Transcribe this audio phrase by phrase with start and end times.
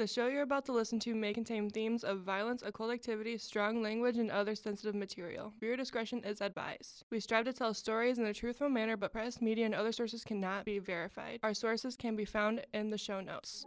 [0.00, 3.82] The show you're about to listen to may contain themes of violence, occult activity, strong
[3.82, 5.52] language, and other sensitive material.
[5.60, 7.04] Viewer discretion is advised.
[7.10, 10.24] We strive to tell stories in a truthful manner, but press, media, and other sources
[10.24, 11.40] cannot be verified.
[11.42, 13.66] Our sources can be found in the show notes.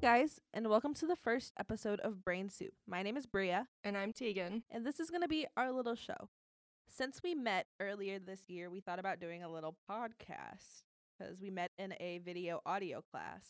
[0.00, 2.72] Hi, guys, and welcome to the first episode of Brain Soup.
[2.86, 4.62] My name is Bria, And I'm Tegan.
[4.70, 6.28] and this is going to be our little show.
[6.88, 10.82] Since we met earlier this year, we thought about doing a little podcast
[11.18, 13.44] because we met in a video audio class.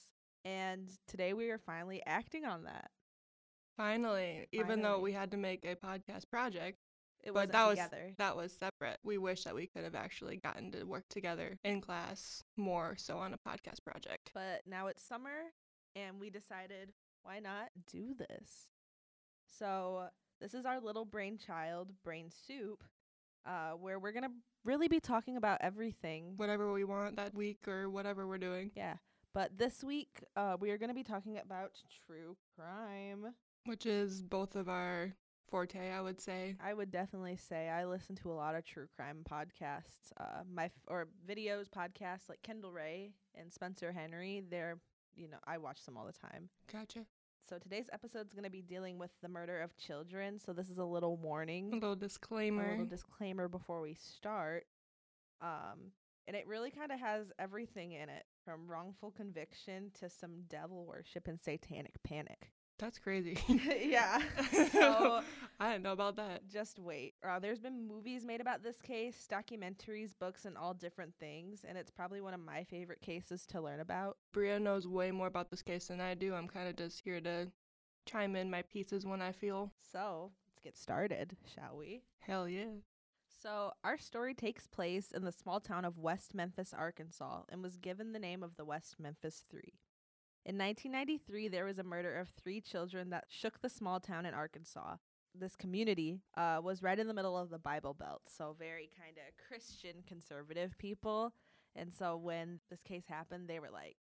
[0.45, 2.91] And today we are finally acting on that.
[3.77, 6.79] Finally, even though we had to make a podcast project,
[7.23, 7.79] It but that was
[8.17, 8.99] that was separate.
[9.05, 13.19] We wish that we could have actually gotten to work together in class more so
[13.19, 14.31] on a podcast project.
[14.35, 15.53] but now it's summer,
[15.97, 18.69] and we decided why not do this?
[19.47, 20.09] So,
[20.41, 22.83] this is our little brainchild, Brain Soup,
[23.47, 24.31] uh, where we're going to
[24.65, 28.95] really be talking about everything Whatever we want that week or whatever we're doing, Yeah.
[29.35, 31.73] But this week, uh, we are going to be talking about
[32.07, 33.35] true crime.
[33.67, 35.13] which is both of our
[35.51, 36.57] forte, I would say.
[36.61, 40.13] I would definitely say I listen to a lot of true crime podcasts.
[40.19, 44.43] Uh, my f- or videos podcasts like Kendall Rae and Spencer Henry.
[44.49, 44.79] They're
[45.19, 46.49] you know I watch them all the time.
[46.73, 47.01] Gotcha.
[47.49, 50.39] So today's episode is going to be dealing with the murder of children.
[50.39, 51.95] So this is a little warning, A little
[52.67, 54.67] a little disclaimer before we start.
[55.41, 55.93] Um,
[56.27, 60.85] and it really kind of has everything in it, from wrongful conviction to some devil
[60.85, 62.51] worship and satanic panic.
[62.79, 63.39] That's crazy.
[63.85, 64.23] yeah.
[64.73, 65.21] So
[65.61, 66.49] I didn't know about that.
[66.49, 67.15] just wait.
[67.27, 71.65] Uh, there's been movies made about this case, documentaries, books, and all different things.
[71.69, 74.17] And it's probably one of my favorite cases to learn about.
[74.33, 76.35] Bria knows way more about this case than I do.
[76.35, 77.49] I'm kind of just here to
[78.07, 79.73] chime in my pieces when I feel.
[79.93, 82.03] So let's get started, shall we?
[82.21, 82.79] Hell yeah.
[83.41, 87.77] So, our story takes place in the small town of West Memphis, Arkansas, and was
[87.77, 89.75] given the name of the West Memphis Three.
[90.49, 94.33] In 1993, there was a murder of three children that shook the small town in
[94.33, 94.97] Arkansas.
[95.39, 99.19] This community uh, was right in the middle of the Bible Belt, so very kind
[99.19, 101.35] of Christian conservative people.
[101.77, 103.97] And so, when this case happened, they were like,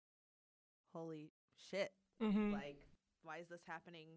[0.94, 1.32] holy
[1.72, 2.54] shit, Mm-hmm.
[2.54, 2.78] like
[3.24, 4.08] why is this happening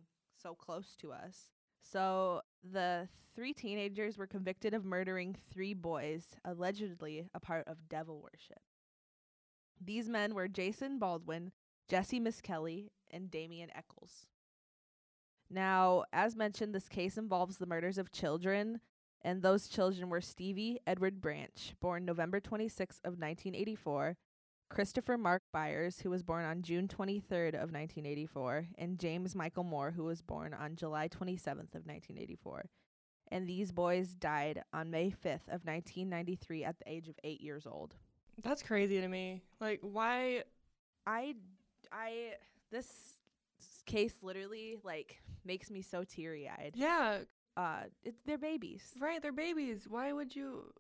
[0.41, 1.51] so close to us
[1.83, 8.21] so the three teenagers were convicted of murdering three boys allegedly a part of devil
[8.21, 8.61] worship
[9.83, 11.53] these men were jason baldwin
[11.89, 14.27] jesse Misskelley, and damien echols
[15.49, 18.81] now as mentioned this case involves the murders of children
[19.23, 24.17] and those children were stevie edward branch born november 26 of 1984
[24.69, 29.93] Christopher Mark Byers, who was born on June 23rd of 1984, and James Michael Moore,
[29.93, 32.69] who was born on July 27th of 1984.
[33.31, 37.67] And these boys died on May 5th of 1993 at the age of 8 years
[37.67, 37.95] old.
[38.43, 39.43] That's crazy to me.
[39.61, 40.45] Like, why?
[41.07, 41.37] I
[41.93, 42.35] I
[42.71, 43.15] this
[43.87, 46.73] case literally like makes me so teary-eyed.
[46.75, 47.19] Yeah,
[47.57, 48.93] Uh it, they're babies.
[49.01, 49.21] right.
[49.23, 49.87] They're babies.
[49.89, 50.73] Why would you?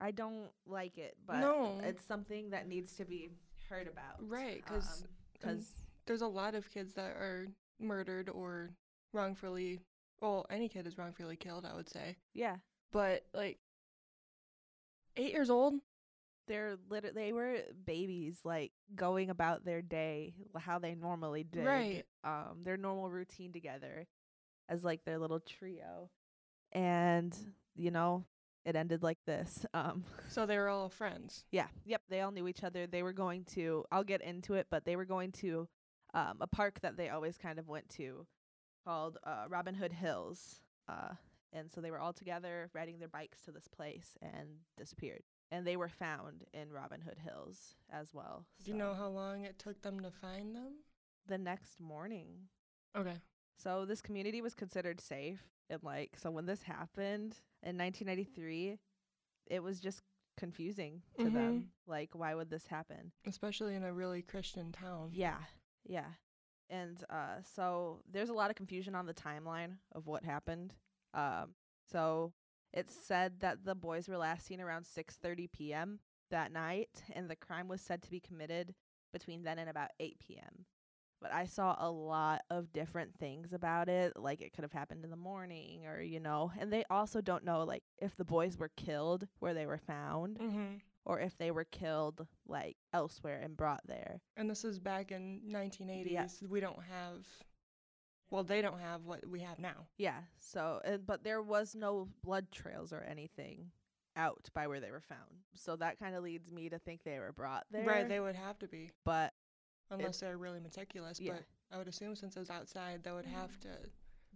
[0.00, 1.80] I don't like it, but No.
[1.82, 3.30] it's something that needs to be
[3.68, 4.16] heard about.
[4.20, 7.48] Right, 'cause, because um, There's a lot of kids that are
[7.80, 8.70] murdered or
[9.12, 9.80] wrongfully.
[10.20, 12.16] Well, any kid is wrongfully killed, I would say.
[12.32, 12.56] yeah,
[12.92, 13.58] But like,
[15.16, 15.74] eight years old.
[16.48, 22.04] They're liter- they were babies like going about their day how they normally did Right.
[22.24, 24.06] um their normal routine together
[24.68, 26.10] as like their little trio
[26.72, 27.36] and
[27.76, 28.24] you know
[28.64, 31.44] it ended like this um So they were all friends.
[31.50, 34.66] yeah yep they all knew each other they were going to i'll get into it
[34.70, 35.68] but they were going to
[36.14, 38.26] um a park that they always kind of went to
[38.84, 41.14] called uh robin hood hills uh
[41.52, 45.66] and so they were all together riding their bikes to this place and disappeared and
[45.66, 49.58] they were found in robin hood hills as well Do you know how long it
[49.58, 50.72] took them to find them?
[51.26, 52.48] the next morning
[52.96, 53.16] Okay.
[53.58, 58.78] so this community was considered safe and like so when this happened in 1993
[59.46, 60.02] it was just
[60.36, 61.32] confusing to Mhm.
[61.34, 65.10] them like why would this happen Especially in a really Christian town.
[65.12, 65.38] Yeah,
[65.84, 66.12] yeah.
[66.70, 70.74] And uh, so there's a lot of confusion on the timeline of what happened.
[71.14, 71.54] Um,
[71.90, 72.32] so
[72.72, 76.00] it's said that the boys were last seen around 6:30 p.m.
[76.30, 78.74] that night, and the crime was said to be committed
[79.12, 80.66] between then and about 8 p.m.
[81.22, 84.12] but I saw a lot of different things about it.
[84.16, 87.44] Like it could have happened in the morning or, you know, and they also don't
[87.44, 90.74] know like if the boys were killed where they were found Mm-hmm.
[91.06, 94.20] or if they were killed like elsewhere and brought there.
[94.36, 96.46] And this is back in 1980s.
[96.46, 97.26] We don't have,
[98.30, 99.86] well, they don't have what we have now.
[99.96, 100.18] Yeah.
[100.38, 103.70] So, uh, but there was no blood trails or anything
[104.16, 105.42] out by where they were found.
[105.54, 107.84] So that kind of leads me to think they were brought there.
[107.84, 109.32] Right, they would have to be, but
[109.90, 111.20] unless they're really meticulous.
[111.20, 111.34] yeah.
[111.34, 111.44] But
[111.74, 113.68] I would assume since it was outside, they would have to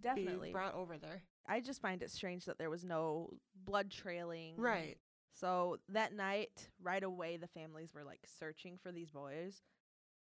[0.01, 0.49] definitely.
[0.49, 1.23] be brought over there.
[1.47, 3.29] I just find it strange that there was no
[3.65, 4.55] blood trailing.
[4.57, 4.97] Right.
[5.33, 9.61] So that night, right away, the families were like searching for these boys,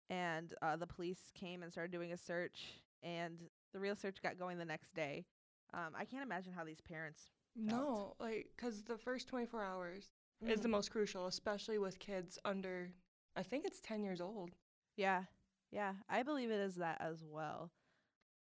[0.10, 3.40] and uh, the police came and started doing a search, and
[3.74, 5.25] the real search got going the next day.
[5.74, 7.30] Um, I can't imagine how these parents.
[7.56, 7.68] Felt.
[7.68, 10.12] No, like, because the first 24 hours
[10.42, 10.72] is the Mhm.
[10.72, 12.94] most crucial, especially with kids under,
[13.36, 14.56] I think it's 10 years old.
[14.96, 15.25] Yeah,
[15.72, 17.72] yeah, I believe it is that as well.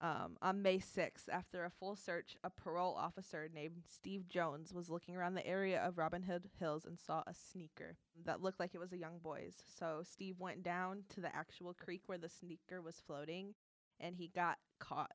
[0.01, 4.89] Um, on May 6th, after a full search, a parole officer named Steve Jones was
[4.89, 8.75] looking around the area of Robin Hood Hills and saw a sneaker that looked like
[8.75, 9.63] it was a young boy's.
[9.67, 13.55] So Steve went down to the actual creek where the sneaker was floating
[13.99, 15.11] and he got caught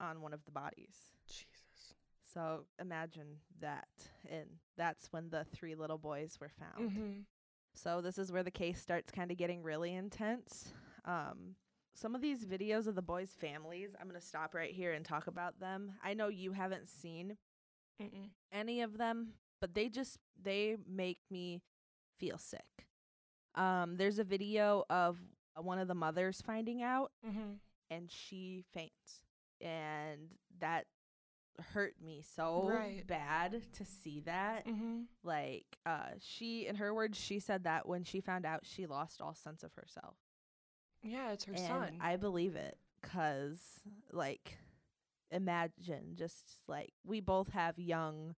[0.00, 0.94] on one of the bodies.
[1.26, 1.94] Jesus.
[2.32, 3.88] So imagine that.
[4.30, 6.90] And that's when the three little boys were found.
[6.90, 7.10] Mm-hmm.
[7.74, 10.72] So this is where the case starts kind of getting really intense.
[11.04, 11.54] Um,
[11.94, 15.04] some of these videos of the boys' families, I'm going to stop right here and
[15.04, 15.92] talk about them.
[16.04, 17.36] I know you haven't seen
[18.00, 18.30] Mm-mm.
[18.52, 21.62] any of them, but they just they make me
[22.18, 22.86] feel sick.
[23.54, 25.18] Um, there's a video of
[25.56, 27.54] one of the mothers finding out Mm-hmm.
[27.90, 29.22] And she faints.
[29.60, 30.86] And that
[31.72, 33.04] hurt me so Right.
[33.06, 35.02] bad to see that Mm-hmm.
[35.24, 39.20] like uh she in her words she said that when she found out she lost
[39.20, 40.14] all sense of herself
[41.02, 41.92] Yeah, it's her and son.
[42.00, 43.80] i believe it cuz
[44.12, 44.58] like
[45.30, 48.34] imagine just like we both have young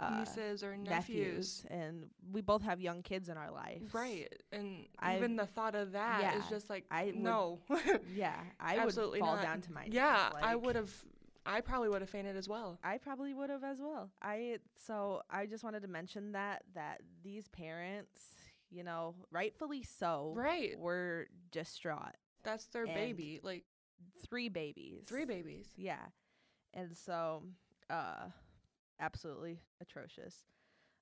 [0.00, 1.66] uh Nieces or nephews nephews.
[1.70, 4.32] and we both have young kids in our lives Right.
[4.52, 7.60] And I- even the thought of that is yeah, just like, I would- no.
[8.14, 9.42] yeah i Absolutely would fall not.
[9.44, 10.90] down to my Yeah, I would have,
[11.46, 12.78] I probably would have fainted as well.
[12.84, 14.10] I probably would have as well.
[14.20, 18.34] I so I just wanted to mention that that these parents,
[18.70, 20.78] you know, rightfully so, Right.
[20.78, 22.16] were distraught.
[22.44, 23.40] That's their And baby.
[23.42, 23.64] Like,
[24.28, 25.04] Three babies.
[25.06, 25.68] three babies.
[25.76, 26.04] Yeah.
[26.74, 27.42] And so
[27.88, 28.26] uh
[29.00, 30.44] absolutely atrocious.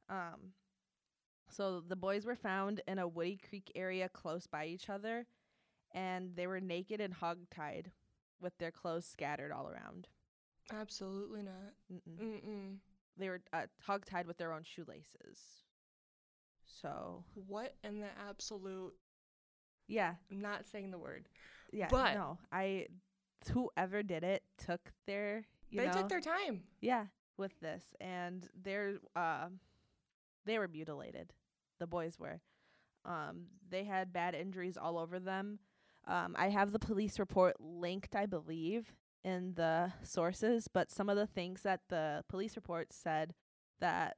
[0.08, 0.52] Um
[1.48, 5.26] so the boys were found in a woody creek area close by each other
[5.94, 7.92] and they were naked and hog-tied
[8.40, 10.08] with their clothes scattered all around.
[10.72, 11.72] Absolutely not.
[11.92, 12.18] Mm-mm.
[12.20, 12.76] Mm-mm.
[13.16, 15.62] they were uh, hog-tied with their own shoelaces.
[16.66, 18.92] So What in the absolute,
[19.86, 21.28] yeah, I'm not saying the word.
[21.72, 21.86] yeah.
[21.90, 22.88] But- no, I
[23.52, 26.64] whoever did it took their you they know took their time.
[26.80, 27.06] yeah
[27.38, 29.48] with this, and they're uh,
[30.44, 31.32] they were mutilated.
[31.78, 32.40] The boys were.
[33.04, 35.58] Um, they had bad injuries all over them.
[36.08, 38.94] Um, I have the police report linked, I believe,
[39.24, 43.34] in the sources, but some of the things that the police report said
[43.80, 44.16] that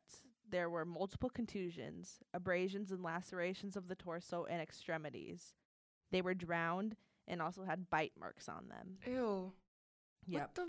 [0.50, 5.54] there were multiple contusions, abrasions, and lacerations of the torso and extremities.
[6.10, 8.98] They were drowned and also had bite marks on them.
[9.06, 9.52] Ew.
[10.26, 10.66] What the,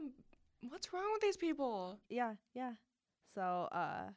[0.68, 2.00] what's wrong with these people?
[2.10, 2.74] Yeah, yeah.
[3.34, 4.10] So, uh,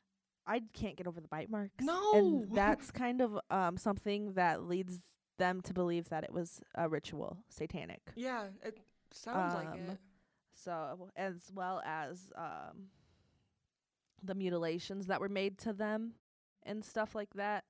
[0.46, 1.84] I can't get over the bite marks.
[1.84, 2.12] No.
[2.14, 4.98] and that's kind of um something that leads
[5.38, 8.00] them to believe that it was a ritual, satanic.
[8.16, 8.78] Yeah, it
[9.12, 9.98] sounds like Um, it.
[10.54, 12.88] So, as well as um
[14.22, 16.14] the mutilations that were made to them
[16.64, 17.64] and stuff like that.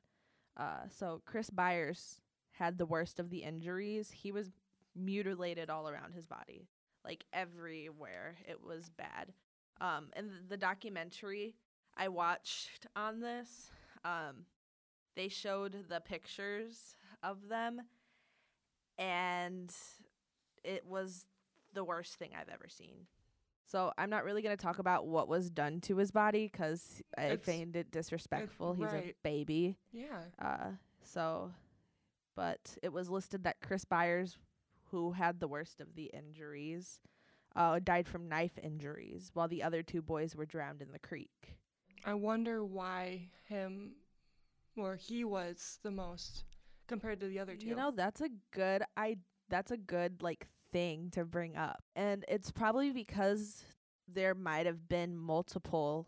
[0.56, 2.20] Uh, so Chris Byers
[2.52, 4.10] had the worst of the injuries.
[4.10, 4.50] He was
[4.94, 6.68] mutilated all around his body,
[7.04, 8.36] like everywhere.
[8.48, 9.32] It was bad.
[9.80, 11.56] Um, and the documentary
[11.96, 13.70] I watched on this,
[14.04, 14.46] um,
[15.16, 17.82] they showed the pictures of them,
[18.98, 19.74] and
[20.64, 21.26] it was
[21.72, 23.06] the worst thing I've ever seen.
[23.66, 27.02] So I'm not really going to talk about what was done to his body 'cause
[27.16, 28.74] I It's- find it disrespectful.
[28.74, 29.78] He's a baby.
[29.92, 30.24] Yeah.
[30.38, 31.54] Uh, so,
[32.34, 34.36] but it was listed that Chris Byers,
[34.92, 37.00] who had the worst of the injuries,
[37.56, 41.56] uh, died from knife injuries, while the other two boys were drowned in the creek.
[42.04, 43.96] I wonder why him
[44.76, 46.44] or he was the most
[46.88, 47.70] compared to the other two.
[47.70, 49.18] You know, that's a good I
[49.48, 51.82] that's a good like thing to bring up.
[51.96, 53.64] And it's probably because
[54.08, 56.06] there might have been multiple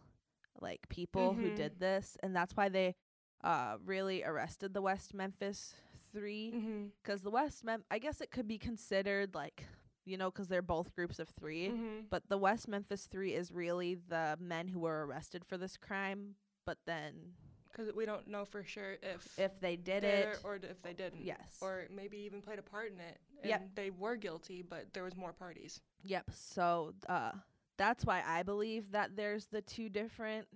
[0.60, 1.56] like people who Mhm.
[1.56, 2.94] did this and that's why they
[3.42, 5.74] uh really arrested the West Memphis
[6.14, 6.90] 3 Mhm.
[7.02, 9.66] because the West Mem I guess it could be considered like
[10.06, 12.08] you know because they're both groups of 3 Mhm.
[12.10, 16.36] but the West Memphis Three is really the men who were arrested for this crime.
[16.66, 17.34] But then
[17.70, 21.24] Because we don't know for sure if if they did it, or if they didn't.
[21.24, 23.18] yes, Or maybe even played a part in it.
[23.42, 23.74] And Yep.
[23.74, 25.82] they were guilty, but there was more parties.
[26.04, 26.30] Yep.
[26.32, 27.32] So uh
[27.76, 30.48] that's why I believe that there's the two different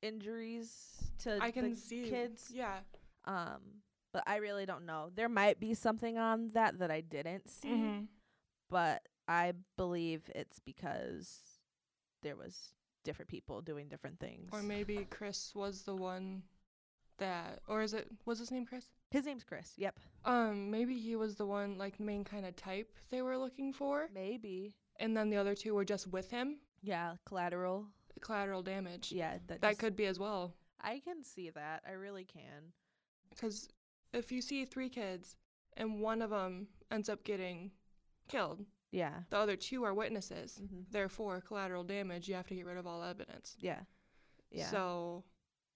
[0.00, 2.50] injuries to I can the see kids.
[2.52, 2.80] Yeah.
[3.24, 3.81] Um
[4.12, 5.10] but I really don't know.
[5.14, 8.08] There might be something on that that I didn't see, Mhm.
[8.68, 11.42] but I believe it's because
[12.22, 14.50] there was different people doing different things.
[14.52, 16.42] Or maybe Chris was the one
[17.18, 18.86] that or is it was his name Chris?
[19.10, 19.74] His name's Chris.
[19.76, 19.98] Yep.
[20.24, 24.08] Um, maybe he was the one like main kind of type they were looking for,
[24.12, 24.74] Maybe.
[24.98, 26.60] and then the other two were just with him.
[26.82, 27.88] Yeah, collateral.
[28.20, 29.12] Collateral damage.
[29.12, 30.54] Yeah, that that could be as well.
[30.80, 31.82] I can see that.
[31.86, 32.72] I really can.
[33.30, 33.68] Because
[34.12, 35.36] if you see three kids
[35.76, 37.70] and one of them ends up getting
[38.28, 39.22] killed, Yeah.
[39.30, 40.60] the other two are witnesses.
[40.62, 40.80] Mm-hmm.
[40.90, 43.56] Therefore, collateral damage, you have to get rid of all evidence.
[43.58, 43.80] Yeah.
[44.50, 44.66] Yeah.
[44.70, 45.24] So,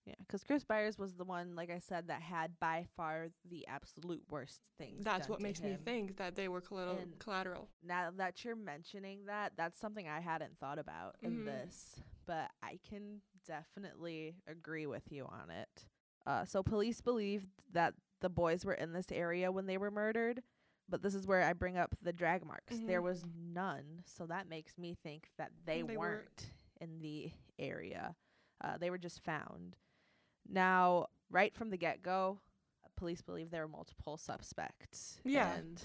[0.05, 3.66] yeah, because Chris Byers was the one, like I said, that had by far the
[3.66, 5.02] absolute worst things.
[5.05, 6.99] that's what makes me think that they were collateral.
[6.99, 7.69] And- collateral.
[7.83, 11.45] Now that you're mentioning that, that's something I hadn't thought about in Mhm.
[11.47, 15.87] this, but I can definitely agree with you on it.
[16.26, 20.42] Uh, so police believed that the boys were in this area when they were murdered,
[20.88, 22.78] but this is where I bring up the drag marks.
[22.78, 23.04] There Mhm.
[23.04, 28.16] was none, so that makes me think that they, They were- weren't in the area.
[28.61, 29.76] Uh, they were just found.
[30.49, 32.40] Now, right from the get go,
[32.96, 35.20] police believe there were multiple suspects.
[35.25, 35.52] Yeah.
[35.54, 35.82] And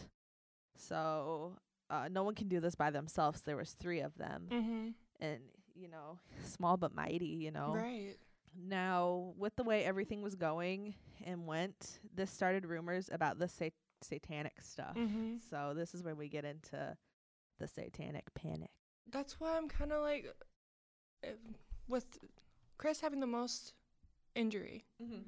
[0.78, 1.58] so
[1.90, 3.42] uh, no one can do this by themselves.
[3.42, 4.90] There was three of them, Mm-hmm.
[5.20, 5.42] and
[5.76, 7.26] you know, small but mighty.
[7.28, 7.74] You know.
[7.74, 8.18] Right.
[8.58, 13.74] Now, with the way everything was going and went, this started rumors about the sat-
[14.02, 14.96] satanic stuff.
[14.96, 15.36] Mm-hmm.
[15.50, 16.98] So this is when we get into
[17.60, 18.72] the satanic panic.
[19.12, 20.34] That's why I'm kind of like,
[21.24, 21.36] if,
[21.88, 22.06] with
[22.78, 23.74] Chris having the most
[24.36, 25.22] injury, Mm-hmm.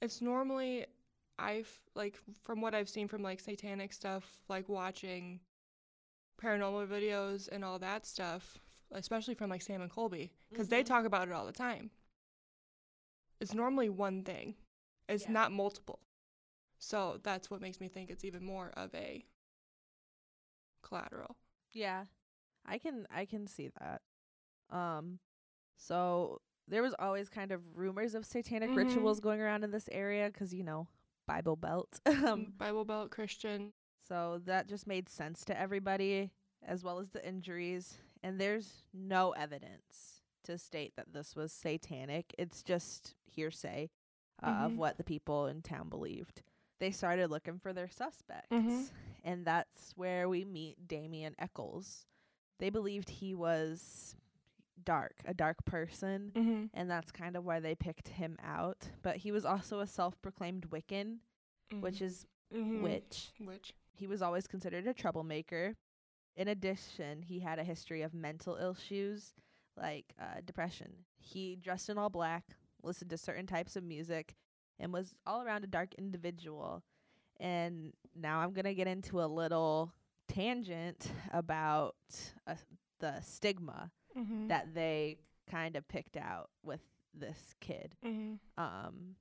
[0.00, 0.86] it's normally
[1.38, 5.40] I've like from what I've seen from like satanic stuff, like watching
[6.42, 8.58] paranormal videos and all that stuff,
[8.92, 10.86] especially from like Sam and Colby, because they Mhm.
[10.86, 11.90] talk about it all the time.
[13.42, 14.54] It's normally one thing.
[15.08, 15.32] It's Yeah.
[15.32, 16.00] not multiple.
[16.78, 19.24] So that's what makes me think it's even more of a
[20.82, 21.36] collateral.
[21.72, 22.04] Yeah,
[22.66, 24.02] I can I can see that.
[24.70, 25.18] Um,
[25.76, 28.76] so there was always kind of rumors of satanic Mhm.
[28.76, 30.88] rituals going around in this area 'cause you know
[31.26, 32.00] Bible Belt.
[32.26, 33.72] um, Bible Belt Christian.
[34.00, 36.32] so that just made sense to everybody,
[36.62, 37.98] as well as the injuries.
[38.22, 40.11] And there's no evidence
[40.44, 42.34] to state that this was satanic.
[42.38, 43.90] It's just hearsay
[44.42, 44.76] uh, of Mhm.
[44.76, 46.42] what the people in town believed.
[46.80, 48.90] They started looking for their suspects, Mhm.
[49.22, 52.06] and that's where we meet Damien Echols.
[52.58, 54.16] They believed he was
[54.82, 56.66] dark, a dark person, Mm-hmm.
[56.74, 58.90] and that's kind of why they picked him out.
[59.02, 61.20] But he was also a self-proclaimed Wiccan,
[61.80, 62.82] which is mm-hmm.
[62.82, 63.32] witch.
[63.38, 63.74] Which.
[63.94, 65.76] He was always considered a troublemaker.
[66.34, 69.34] In addition, he had a history of mental issues
[69.76, 70.92] like uh, depression.
[71.18, 72.44] He dressed in all black,
[72.82, 74.34] listened to certain types of music,
[74.78, 76.82] and was all around a dark individual.
[77.40, 79.92] And now I'm going to get into a little
[80.28, 81.96] tangent about
[82.46, 82.54] uh,
[83.00, 84.48] the stigma Mm-hmm.
[84.48, 85.16] that they
[85.50, 86.82] kind of picked out with
[87.18, 87.96] this kid.
[88.04, 88.34] Mm-hmm.
[88.62, 89.16] Um,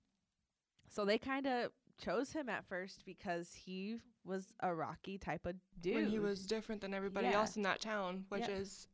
[0.93, 5.55] so they kind of chose him at first because he was a rocky type of
[5.79, 5.95] dude.
[5.95, 7.35] When he was different than everybody Yeah.
[7.39, 8.89] else in that town, which is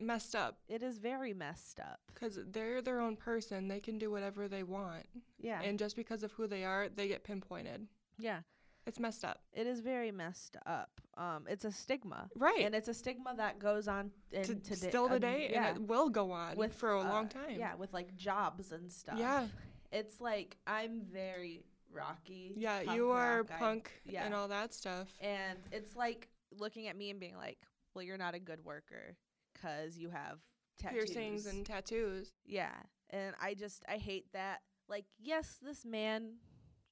[0.00, 0.58] messed up.
[0.68, 2.00] It is very messed up.
[2.12, 3.68] Because they're their own person.
[3.68, 5.06] They can do whatever they want.
[5.38, 5.60] Yeah.
[5.62, 7.86] And just because of who they are, they get pinpointed.
[8.18, 8.40] yeah.
[8.86, 9.40] It's messed up.
[9.52, 11.00] It is very messed up.
[11.16, 12.28] Um, it's a stigma.
[12.36, 12.60] Right.
[12.60, 15.76] And it's a stigma that goes on to, into di- still um, today, yeah, and
[15.78, 17.58] it will go on with for a uh, long time.
[17.58, 19.18] Yeah, with like jobs and stuff.
[19.18, 19.48] Yeah.
[19.90, 22.52] It's like I'm very rocky.
[22.56, 24.24] Yeah, you are rock, I- punk yeah.
[24.24, 25.08] and all that stuff.
[25.20, 27.58] And it's like looking at me and being like,
[27.92, 29.16] "Well, you're not a good worker
[29.60, 30.38] 'cause you have
[30.78, 31.04] tattoos.
[31.04, 32.32] Piercings and tattoos.
[32.44, 32.74] Yeah.
[33.10, 34.62] And I just I hate that.
[34.88, 36.34] Like, yes, this man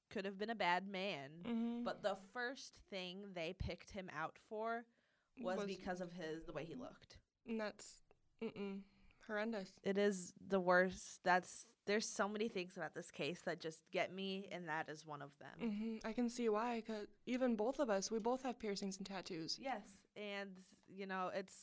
[0.09, 1.83] could have been a bad man, Mm-hmm.
[1.83, 4.85] but the first thing they picked him out for
[5.41, 7.17] was, because of his the way he looked.
[7.47, 8.03] and that's
[8.41, 8.79] mm-mm,
[9.27, 9.69] horrendous.
[9.83, 11.19] It is the worst.
[11.23, 15.05] That's there's so many things about this case that just get me and that is
[15.05, 15.69] one of them.
[15.69, 16.81] hmm I can see why.
[16.85, 19.59] Cause even both of us, we both have piercings and tattoos.
[19.61, 19.83] Yes.
[20.15, 20.49] And
[20.87, 21.55] you know, it's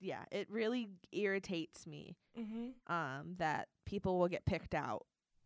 [0.00, 2.92] yeah, it really irritates me Mm-hmm.
[2.92, 5.04] um that people will get picked out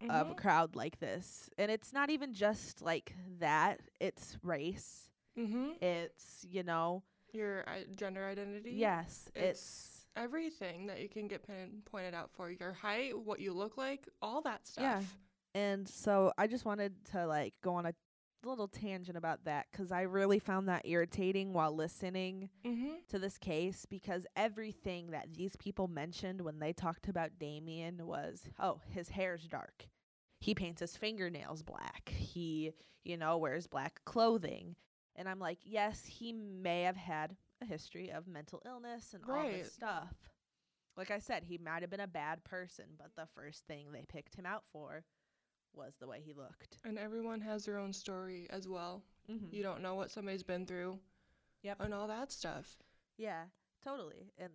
[0.08, 0.36] of a Mhm.
[0.36, 1.48] crowd like this.
[1.58, 5.10] And it's not even just like that, it's race.
[5.36, 5.82] Mhm.
[5.82, 8.72] It's, you know, Your I- gender identity.
[8.72, 11.44] yes, It's it's, everything that you can get
[11.86, 14.82] pointed out for your height, what you look like, all that stuff.
[14.82, 15.02] Yeah.
[15.60, 17.94] and so I just wanted to like go on a
[18.46, 23.06] little tangent about that cuz I really found that irritating while listening Mhm.
[23.08, 28.48] to this case because everything that these people mentioned when they talked about Damien was,
[28.58, 29.88] oh, his hair's dark.
[30.40, 32.08] He paints his fingernails black.
[32.10, 32.72] He,
[33.02, 34.76] you know, wears black clothing.
[35.16, 39.42] And I'm like, yes, he may have had a history of mental illness and all
[39.44, 40.30] this stuff.
[40.96, 44.04] Like I said, he might have been a bad person, but the first thing they
[44.04, 45.04] picked him out for
[45.76, 46.78] was the way he looked.
[46.84, 49.02] And everyone has their own story as well.
[49.30, 49.46] Mm-hmm.
[49.54, 50.98] You don't know what somebody's been through.
[51.62, 51.78] Yep.
[51.80, 52.76] And all that stuff.
[53.16, 53.44] Yeah,
[53.82, 54.32] totally.
[54.38, 54.50] And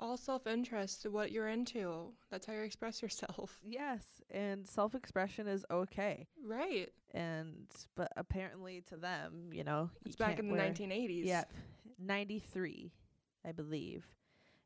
[0.00, 2.12] All self interest, to what you're into.
[2.30, 3.58] That's how you express yourself.
[3.68, 6.26] yes, and self expression is okay.
[6.44, 6.90] Right.
[7.14, 11.24] and but apparently to them, you know, you It's back can't in the wear- 1980s.
[11.26, 11.44] Yeah,
[11.98, 12.92] ninety three,
[13.46, 14.04] I believe,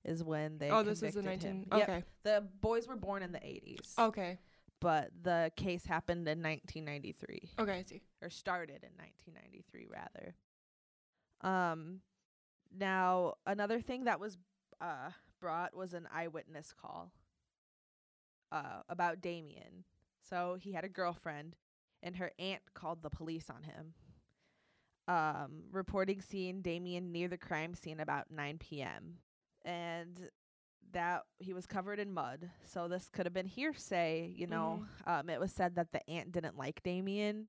[0.05, 0.71] is when they.
[0.71, 1.49] Oh, this is the 19.
[1.51, 1.67] him.
[1.73, 2.05] Yep, Okay.
[2.23, 3.95] the boys were born in the eighties.
[3.99, 4.39] Okay.
[4.81, 8.03] But the case happened in nineteen ninety three, Okay, I see.
[8.23, 10.35] or started in nineteen ninety three rather.
[11.43, 12.01] Um,
[12.77, 14.37] now another thing that was
[14.81, 17.13] uh brought was an eyewitness call.
[18.53, 19.85] Uh, about Damien.
[20.31, 21.57] So he had a girlfriend,
[22.03, 23.95] and her aunt called the police on him.
[25.09, 29.19] Um, reporting seeing Damien near the crime scene about 9 p.m.
[29.65, 30.31] And
[30.97, 32.51] that he was covered in mud.
[32.65, 34.85] So this could have been hearsay, you know.
[35.07, 37.49] Um, it was said that the aunt didn't like Damien.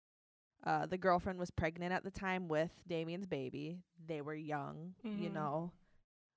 [0.66, 3.84] Uh, the girlfriend was pregnant at the time with Damien's baby.
[4.06, 5.34] They were young, you Mhm.
[5.34, 5.72] know.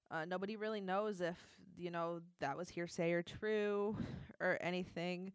[0.09, 1.37] Uh, nobody really knows if,
[1.77, 3.97] you know, that was hearsay or true
[4.39, 5.33] or anything.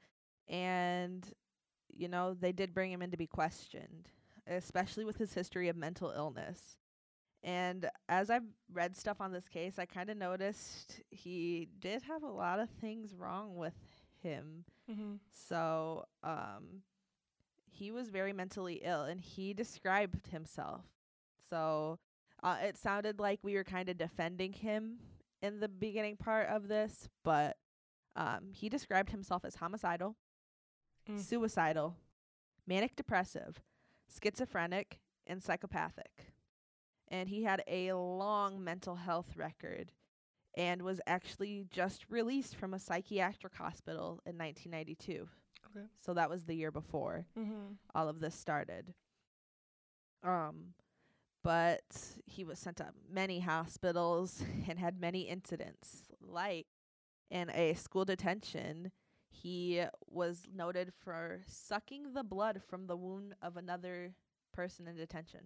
[0.48, 1.30] And,
[1.90, 4.08] you know, they did bring him in to be questioned,
[4.48, 6.78] especially with his history of mental illness.
[7.46, 12.24] And as I've read stuff on this case, I kind of noticed he did have
[12.24, 13.76] a lot of things wrong with
[14.22, 14.66] him.
[14.92, 15.14] Mm-hmm.
[15.32, 16.82] So, um,
[17.70, 20.86] he was very mentally ill and he described himself.
[21.50, 22.00] So,
[22.42, 24.98] uh, it sounded like we were kind of defending him
[25.44, 27.58] in the beginning part of this, but
[28.16, 30.16] um, he described himself as homicidal,
[31.08, 31.20] Mm.
[31.20, 31.98] suicidal,
[32.66, 33.62] manic depressive,
[34.10, 36.34] schizophrenic, and psychopathic.
[37.10, 39.92] And he had a long mental health record
[40.58, 45.28] and was actually just released from a psychiatric hospital in 1992.
[45.68, 45.86] Okay.
[46.06, 47.74] So that was the year before Mm-hmm.
[47.94, 48.94] all of this started.
[50.24, 50.74] Um,
[51.44, 51.84] but
[52.26, 56.04] he was sent to many hospitals and had many incidents.
[56.22, 56.66] Like
[57.30, 58.92] in a school detention,
[59.30, 64.14] he was noted for sucking the blood from the wound of another
[64.54, 65.42] person in detention.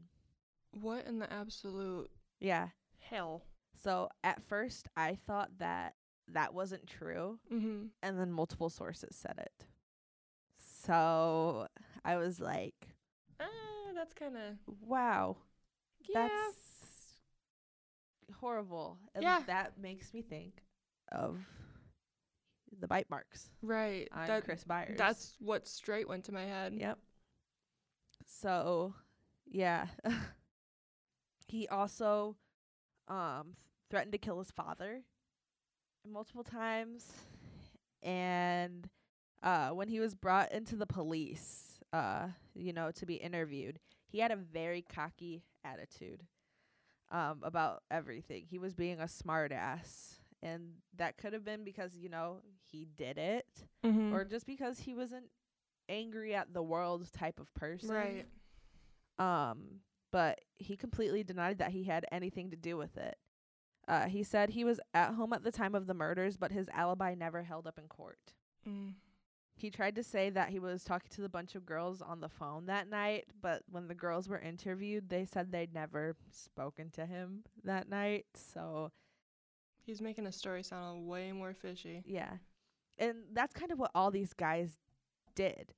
[0.72, 2.70] What in the absolute Yeah.
[3.00, 3.44] hell?
[3.74, 5.96] So at first, I thought that
[6.28, 7.88] that wasn't true, Mm-hmm.
[8.04, 9.66] and then multiple sources said it.
[10.58, 11.68] So
[12.06, 12.96] I was like,
[13.40, 13.46] Uh,
[13.96, 15.38] that's kind of wow.
[16.02, 16.28] yeah.
[16.28, 17.16] That's
[18.40, 19.00] horrible.
[19.16, 19.44] And Yeah.
[19.48, 20.64] that makes me think
[21.12, 21.40] of
[22.80, 24.08] the bite marks right.
[24.12, 24.98] on That Chris Byers.
[24.98, 26.74] that's what straight went to my head.
[26.74, 27.00] Yep.
[28.26, 28.94] So,
[29.46, 29.88] yeah.
[31.50, 32.36] he also
[33.08, 33.54] um
[33.90, 35.02] threatened to kill his father
[36.10, 37.06] multiple times
[38.04, 38.90] and
[39.44, 44.20] uh when he was brought into the police uh you know to be interviewed he
[44.20, 46.24] had a very cocky attitude
[47.12, 51.98] um about everything he was being a smart ass and that could have been because
[51.98, 52.38] you know
[52.72, 53.46] he did it
[53.86, 54.14] Mm-hmm.
[54.14, 55.26] or just because he wasn't
[55.88, 57.90] angry at the world type of person.
[57.90, 58.26] right.
[59.18, 59.80] Um,
[60.12, 63.18] but he completely denied that he had anything to do with it.
[63.88, 66.70] Uh, he said he was at home at the time of the murders, but his
[66.70, 68.20] alibi never held up in court.
[68.68, 68.94] Mm.
[69.56, 72.30] He tried to say that he was talking to the bunch of girls on the
[72.30, 77.06] phone that night, but when the girls were interviewed, they said they'd never spoken to
[77.06, 78.26] him that night.
[78.36, 78.92] So,
[79.86, 82.04] He's making a story sound way more fishy.
[82.06, 82.34] Yeah.
[83.00, 84.78] And that's kind of what all these guys
[85.34, 85.74] did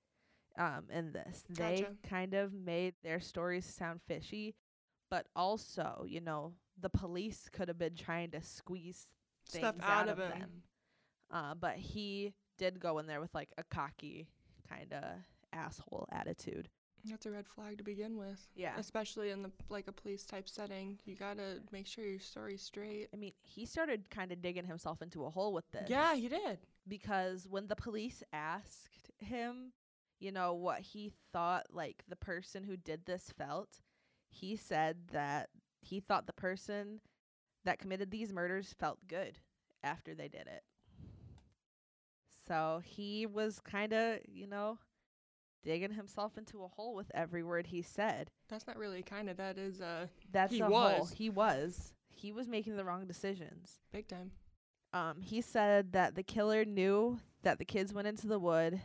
[0.58, 1.44] um in this.
[1.50, 4.56] They kind of made their stories sound fishy,
[5.10, 9.08] but also, you know, the police could have been trying to squeeze
[9.48, 10.30] things Stuff out, of him.
[10.30, 10.50] them.
[11.32, 14.28] Uh but he did go in there with like a cocky
[14.70, 15.04] kind of
[15.54, 16.70] asshole attitude.
[17.04, 18.48] That's a red flag to begin with.
[18.56, 18.74] Yeah.
[18.78, 21.00] Especially in the like a police type setting.
[21.06, 23.08] You gotta make sure your story's straight.
[23.12, 25.90] I mean, he started kind of digging himself into a hole with this.
[25.90, 26.60] Yeah, he did.
[26.88, 29.72] because when the police asked him,
[30.22, 33.80] you know, what he thought like the person who did this felt,
[34.30, 35.50] he said that
[35.82, 37.02] he thought the person
[37.66, 39.40] that committed these murders felt good
[39.84, 40.64] after they did it.
[42.48, 44.78] So he was kind of, you know,
[45.64, 48.32] digging himself into a hole with every word he said.
[48.50, 49.38] That's not really kind of.
[49.38, 50.72] That is uh That's He a hole.
[50.72, 51.12] was.
[51.12, 51.94] He was.
[52.14, 53.80] He was making the wrong decisions.
[53.92, 54.32] big time.
[54.94, 58.82] um, he said that the killer knew that the kids went into the wood,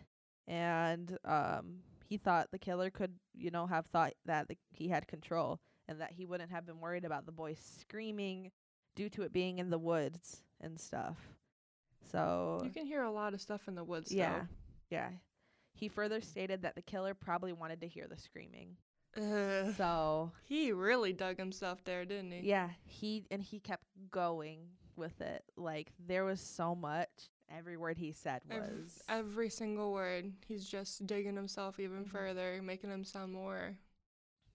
[0.46, 1.78] and um,
[2.08, 6.00] he thought the killer could, you know, have thought that the, he had control and
[6.00, 8.50] that he wouldn't have been worried about the boy screaming
[8.94, 11.18] due to it being in the woods and stuff.
[12.10, 14.12] So You can hear a lot of stuff in the woods.
[14.12, 14.42] yeah,
[14.90, 15.10] yeah.
[15.74, 18.76] He further stated that the killer probably wanted to hear the screaming.
[19.14, 19.64] Though.
[19.66, 19.74] Ugh.
[19.76, 22.40] So he really dug himself there, didn't he?
[22.48, 24.60] Yeah, he and he kept going
[24.96, 25.42] with it.
[25.56, 27.08] Like there was so much.
[27.48, 30.32] Every word he said was Ev- every single word.
[30.46, 32.08] He's just digging himself even Mhm.
[32.10, 33.76] further, making him sound more.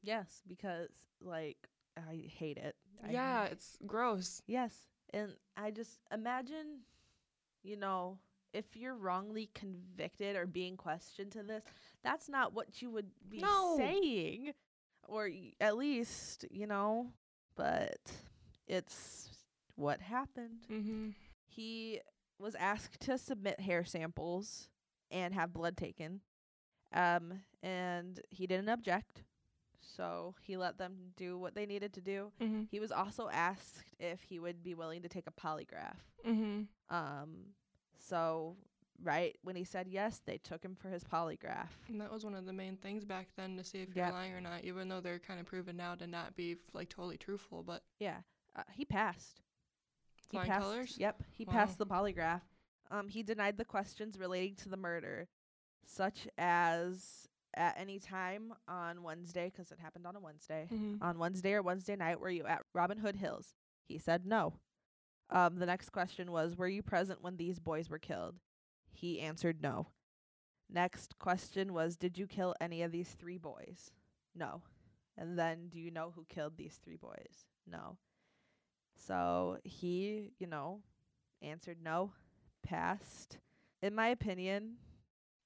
[0.01, 0.89] yes, because
[1.21, 2.75] like I hate it.
[3.03, 4.41] I yeah, hate- it's gross.
[4.47, 6.81] yes, and I just imagine,
[7.63, 8.19] you know,
[8.53, 11.63] if you're wrongly convicted or being questioned to this,
[12.03, 13.77] that's not what you would be No.
[13.77, 14.53] saying,
[15.03, 17.13] or y- at least you know.
[17.55, 17.99] But
[18.67, 19.29] it's
[19.75, 20.65] what happened.
[20.69, 21.09] Mm-hmm.
[21.47, 21.99] he
[22.41, 24.69] was asked to submit hair samples
[25.09, 26.21] and have blood taken.
[26.93, 29.23] Um, and he didn't object.
[29.79, 32.31] So he let them do what they needed to do.
[32.41, 32.63] Mm-hmm.
[32.69, 35.97] He was also asked if he would be willing to take a polygraph.
[36.27, 36.63] Mm-hmm.
[36.95, 37.29] Um,
[37.97, 38.55] so
[39.03, 41.69] right when he said yes, they took him for his polygraph.
[41.87, 44.33] And that was one of the main things back then to see if you're lying
[44.33, 47.17] or not, even though they're kind of proven now to not be f- like totally
[47.17, 47.63] truthful.
[47.63, 48.17] But Yeah,
[48.55, 49.41] uh, he passed.
[50.31, 50.61] He flying passed.
[50.63, 50.97] colors.
[50.97, 51.53] Yep, he Wow.
[51.53, 52.41] passed the polygraph.
[52.89, 55.27] Um, he denied the questions relating to the murder,
[55.85, 60.67] such as at any time on Wednesday, 'cause it happened on a Wednesday.
[60.71, 61.03] Mm-hmm.
[61.03, 63.55] On Wednesday or Wednesday night, were you at Robin Hood Hills?
[63.87, 64.59] He said no.
[65.29, 68.39] Um, the next question was, were you present when these boys were killed?
[68.91, 69.87] He answered no.
[70.69, 73.91] Next question was, did you kill any of these three boys?
[74.35, 74.63] No.
[75.17, 77.45] And then, do you know who killed these three boys?
[77.67, 77.97] No.
[79.05, 80.81] So he, you know,
[81.41, 82.11] answered no,
[82.63, 83.39] passed.
[83.81, 84.75] In my opinion,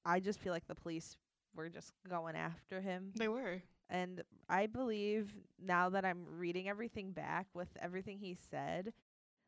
[0.04, 1.15] I just feel like the police
[1.56, 3.12] were just going after him.
[3.15, 3.62] They were.
[3.89, 8.91] And I believe now that I'm reading everything back with everything he said,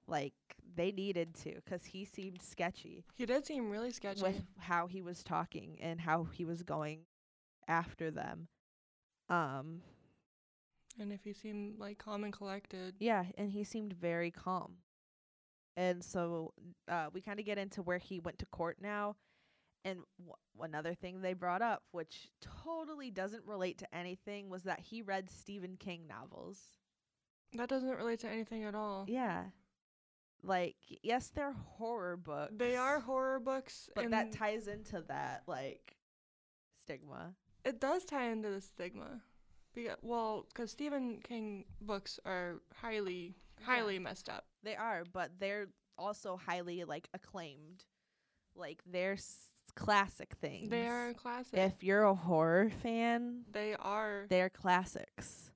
[0.07, 0.33] like
[0.75, 4.21] they needed to 'cause he seemed sketchy He did seem really sketchy.
[4.21, 7.05] with how he was talking and how he was going
[7.67, 8.47] after them.
[9.27, 9.81] Um
[10.99, 12.95] and if he seemed like calm and collected.
[12.99, 14.77] yeah, and he seemed very calm.
[15.75, 16.53] And so
[16.87, 19.15] uh we kind of get into where he went to court now.
[19.85, 24.79] And w- another thing they brought up, which totally doesn't relate to anything, was that
[24.81, 26.59] he read Stephen King novels.
[27.53, 29.05] That doesn't relate to anything at all.
[29.07, 29.45] Yeah.
[30.43, 32.53] Like, yes, they're horror books.
[32.57, 35.95] They are horror books, But and that ties into that, like,
[36.81, 37.33] stigma.
[37.63, 39.21] it does tie into the stigma.
[39.77, 43.65] Because, well, because Stephen King books are highly, Yeah.
[43.67, 44.45] highly messed up.
[44.63, 45.67] They are, but they're
[45.99, 47.85] also highly, like, acclaimed.
[48.55, 50.69] Like, they're s- classic things.
[50.69, 51.59] They are classic.
[51.59, 54.25] If you're a horror fan, they are.
[54.29, 55.51] they're classics.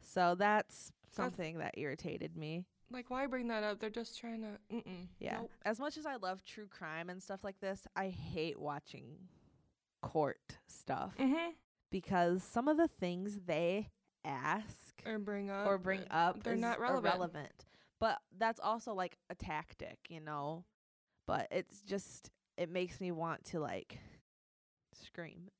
[0.00, 2.64] So that's That's- something that irritated me.
[2.90, 3.78] like, why bring that up?
[3.80, 4.58] They're just trying to.
[4.74, 5.08] Mm-mm.
[5.18, 5.38] Yeah.
[5.40, 5.50] Nope.
[5.66, 9.28] As much as I love true crime and stuff like this, I hate watching
[10.00, 11.50] court stuff Mm-hmm.
[11.94, 13.88] Because some of the things they
[14.24, 15.64] ask Or bring up.
[15.68, 17.14] or bring up they're not relevant.
[17.14, 17.66] irrelevant.
[18.00, 20.64] But that's also like a tactic, you know.
[21.28, 24.00] But it's just it makes me want to like
[24.92, 25.50] scream.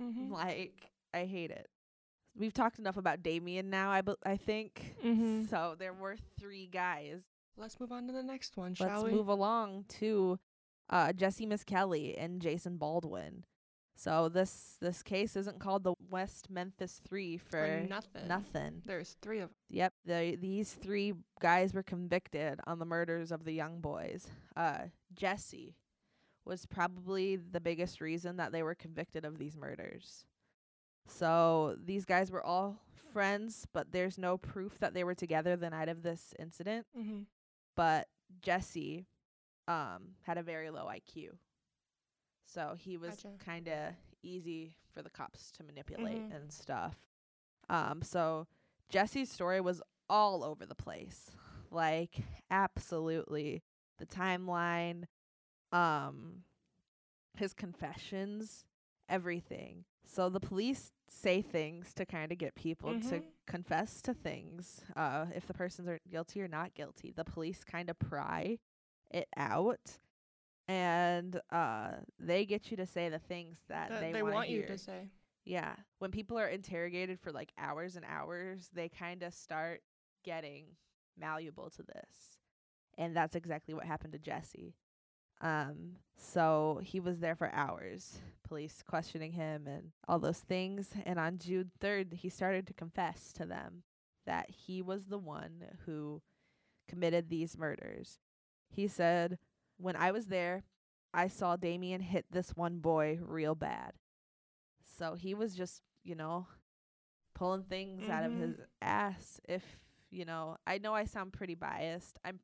[0.00, 0.32] Mm-hmm.
[0.32, 1.68] Like I hate it.
[2.34, 3.90] We've talked enough about Damien now.
[3.90, 5.46] I bu- I think Mhm.
[5.50, 5.74] so.
[5.78, 7.20] There were three guys.
[7.58, 9.10] Let's move on to the next one, shall Let's we?
[9.10, 10.38] move along to
[10.88, 13.44] uh, Jesse Misskelley and Jason Baldwin.
[14.00, 18.26] So this this case isn't called the West Memphis Three for, For nothing.
[18.26, 18.82] nothing.
[18.86, 23.52] There's three of Yep, The, these three guys were convicted on the murders of the
[23.52, 24.28] young boys.
[24.56, 25.76] Uh, Jesse
[26.46, 30.24] was probably the biggest reason that they were convicted of these murders.
[31.06, 32.78] So these guys were all
[33.12, 36.86] friends, but there's no proof that they were together the night of this incident.
[36.98, 37.20] Mm-hmm.
[37.76, 38.08] But
[38.40, 39.04] Jesse
[39.68, 41.32] um, had a very low IQ.
[42.52, 43.28] So he was Gotcha.
[43.44, 46.34] kind of easy for the cops to manipulate Mhm.
[46.34, 46.96] and stuff.
[47.68, 48.46] Um, so
[48.88, 51.30] Jesse's story was all over the place.
[51.70, 52.16] Like
[52.50, 53.62] absolutely
[53.98, 55.04] the timeline,
[55.72, 56.44] um
[57.36, 58.64] his confessions,
[59.08, 59.84] everything.
[60.04, 63.22] So the police say things to kind of get people to Mhm.
[63.46, 64.80] confess to things.
[64.96, 67.12] Uh if the persons are guilty or not guilty.
[67.12, 68.58] The police kind of pry
[69.10, 69.98] it out
[70.70, 74.62] and uh they get you to say the things that, That they, they want you
[74.66, 75.08] to say.
[75.44, 75.74] Yeah.
[75.98, 79.80] When people are interrogated for like hours and hours, they kind of start
[80.24, 80.66] getting
[81.18, 82.38] malleable to this.
[82.96, 84.76] And that's exactly what happened to Jesse.
[85.40, 91.18] Um so he was there for hours, police questioning him and all those things, and
[91.18, 93.82] on June 3rd he started to confess to them
[94.24, 96.22] that he was the one who
[96.88, 98.18] committed these murders.
[98.68, 99.38] He said,
[99.80, 100.64] "When I was there,
[101.12, 103.94] I saw Damien hit this one boy real bad."
[104.98, 106.46] So he was just, you know,
[107.34, 108.40] pulling things out of Mhm.
[108.40, 109.40] his ass.
[109.48, 112.18] If, you know, I know I sound pretty biased.
[112.24, 112.40] I'm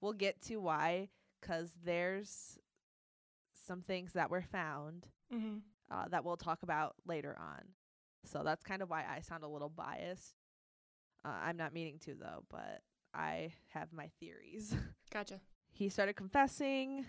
[0.00, 2.58] we'll get to why cuz there's
[3.52, 5.58] some things that were found Mm-hmm.
[5.90, 7.74] uh, that we'll talk about later on.
[8.24, 10.34] So that's kind of why I sound a little biased.
[11.24, 12.82] Uh, I'm not meaning to though, but
[13.14, 14.74] I have my theories.
[15.10, 15.40] Gotcha.
[15.72, 17.06] He started confessing.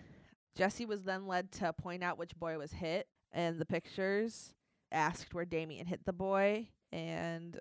[0.56, 4.54] Jesse was then led to point out which boy was hit, and the pictures
[4.90, 7.58] asked where Damien hit the boy, and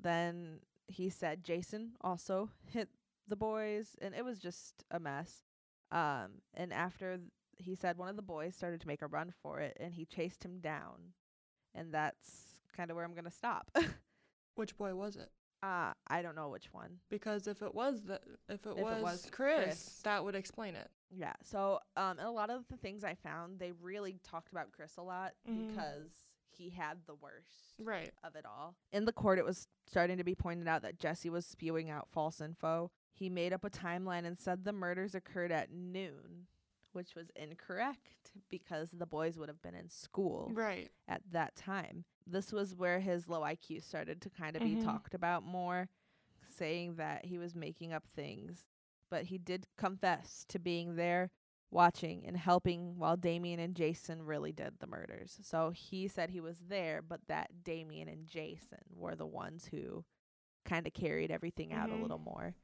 [0.00, 2.88] then he said Jason also hit
[3.28, 5.42] the boys, and it was just a mess.
[5.90, 7.28] Um, and after th-
[7.58, 10.04] he said one of the boys started to make a run for it, and he
[10.04, 11.12] chased him down,
[11.74, 13.70] and that's kind of where I'm gonna stop.
[14.54, 15.30] Which boy was it?
[15.62, 16.98] Uh, I don't know which one.
[17.08, 20.00] Because if it was the if it, If was, it was Chris, Chris.
[20.04, 20.90] that would explain it.
[21.10, 21.34] Yeah.
[21.42, 25.02] So, um, a lot of the things I found, they really talked about Chris a
[25.02, 25.68] lot Mhm.
[25.68, 26.10] because
[26.56, 28.12] he had the worst Right.
[28.24, 28.74] of it all.
[28.92, 32.08] In the court, it was starting to be pointed out that Jesse was spewing out
[32.10, 32.90] false info.
[33.12, 36.46] He made up a timeline and said the murders occurred at noon,
[36.92, 40.90] which was incorrect because the boys would have been in school Right.
[41.08, 42.04] at that time.
[42.26, 44.76] This was where his low IQ started to kind of Mhm.
[44.78, 45.88] be talked about more,
[46.48, 48.66] saying that he was making up things.
[49.10, 51.30] But he did confess to being there,
[51.70, 55.38] watching, and helping while Damien and Jason really did the murders.
[55.42, 60.04] So he said he was there, but that Damien and Jason were the ones who
[60.64, 62.02] kind of carried everything out a Mhm.
[62.02, 62.54] little more.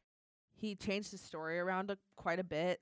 [0.55, 2.81] He changed the story around a, quite a bit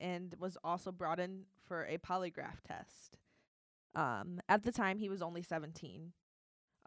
[0.00, 3.18] and was also brought in for a polygraph test.
[3.94, 6.12] Um, at the time, he was only 17.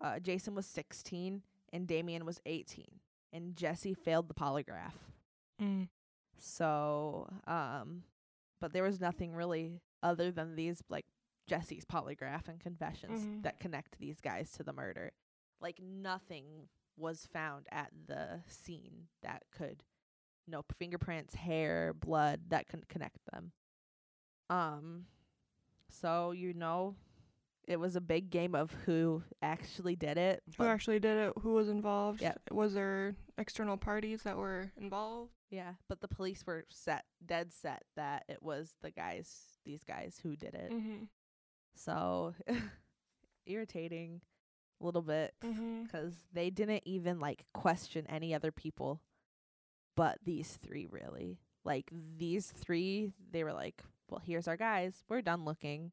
[0.02, 1.42] Uh, Jason was 16,
[1.74, 2.86] and Damien was 18.
[3.34, 4.94] And Jesse failed the polygraph.
[5.62, 5.90] Mm.
[6.38, 8.04] So, um,
[8.62, 11.06] but there was nothing really other than these, like,
[11.48, 13.44] Jesse's polygraph and confessions Mhm.
[13.44, 15.12] that connect these guys to the murder.
[15.60, 19.84] Like, nothing was found at the scene that could,
[20.48, 23.52] no fingerprints, hair, blood that could connect them.
[24.50, 25.06] Um,
[25.90, 26.96] so you know,
[27.68, 30.42] it was a big game of who actually did it.
[30.58, 31.34] Who actually did it?
[31.42, 32.22] Who was involved?
[32.22, 32.42] Yep.
[32.52, 35.32] Was there external parties that were involved?
[35.52, 40.20] yeah, but the police were set, dead set that it was the guys, these guys
[40.22, 40.72] who did it.
[40.72, 41.04] Mm-hmm.
[41.76, 42.36] So
[43.46, 44.22] irritating
[44.82, 45.84] a little bit Mm-hmm.
[45.84, 49.02] because they didn't even like question any other people
[50.00, 55.22] but these three really like these three they were like well here's our guys we're
[55.22, 55.92] done looking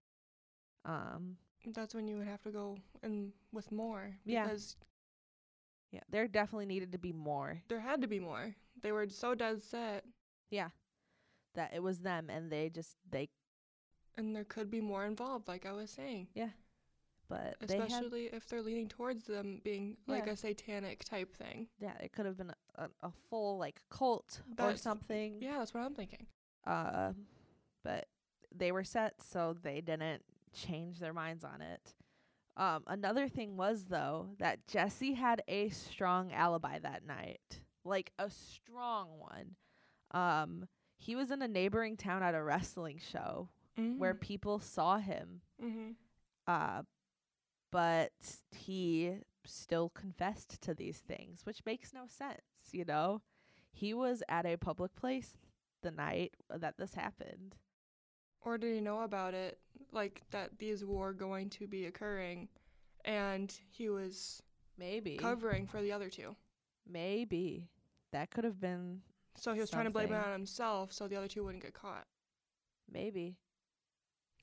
[0.85, 1.37] um
[1.75, 4.17] That's when you would have to go and with more.
[4.25, 4.45] Yeah.
[4.45, 4.77] Because
[5.91, 8.55] yeah there definitely needed to be more there had to be more.
[8.81, 10.05] They were so dead set,
[10.51, 10.69] yeah
[11.57, 13.29] that it was them and they just they
[14.17, 16.29] and there could be more involved, like I was saying.
[17.29, 21.69] But they had Especially if they're leaning towards them being like a satanic type thing.
[21.79, 25.83] yeah it could have been a, a, full like cult or something Yeah, that's what
[25.83, 26.27] I'm thinking.
[26.67, 27.13] uh,
[27.85, 28.07] but
[28.55, 30.23] they were set, so they didn't
[30.55, 31.95] change their minds on it.
[32.57, 38.31] Um, another thing was though that Jesse had a strong alibi that night, like a
[38.31, 39.57] strong one.
[40.13, 43.99] Um, he was in a neighboring town at a wrestling show Mm-hmm.
[43.99, 45.91] where people saw him, mm-hmm.
[46.47, 46.81] uh,
[47.71, 48.13] but
[48.57, 52.41] he still confessed to these things, which makes no sense,
[52.73, 53.23] you know?
[53.73, 55.37] He was at a public place
[55.83, 57.57] the night that this happened.
[58.41, 59.59] Or did he know about it,
[59.93, 62.49] like that these were going to be occurring,
[63.05, 64.43] and he was
[64.79, 65.17] Maybe.
[65.17, 66.37] covering for the other two?
[66.89, 67.69] Maybe.
[68.13, 69.03] That could have been
[69.37, 71.75] So he was trying to blame it on himself, so the other two wouldn't get
[71.75, 72.07] caught.
[72.91, 73.37] maybe.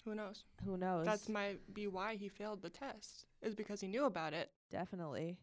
[0.05, 0.43] Who knows?
[0.65, 1.05] Who knows?
[1.05, 3.25] That's might be why he failed the test.
[3.41, 4.51] Is because he knew about it.
[4.69, 5.37] Definitely.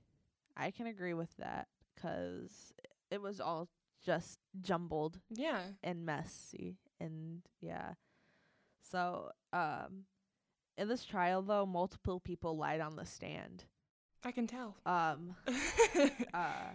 [0.56, 2.72] I can agree with that 'cause
[3.10, 3.68] it was all
[4.02, 5.72] just jumbled Yeah.
[5.82, 7.94] and messy and yeah.
[8.82, 10.06] So, um
[10.76, 13.64] in this trial though, multiple people lied on the stand.
[14.24, 14.76] I can tell.
[14.86, 15.36] Um
[16.34, 16.74] uh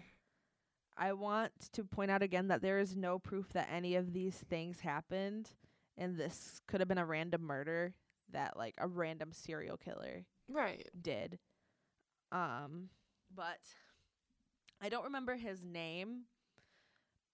[0.98, 4.38] I want to point out again that there is no proof that any of these
[4.38, 5.52] things happened
[5.98, 7.94] and this could have been a random murder
[8.32, 10.88] that like a random serial killer right.
[11.00, 11.40] did.
[12.32, 12.90] Um,
[13.34, 13.60] but
[14.82, 16.24] I don't remember his name,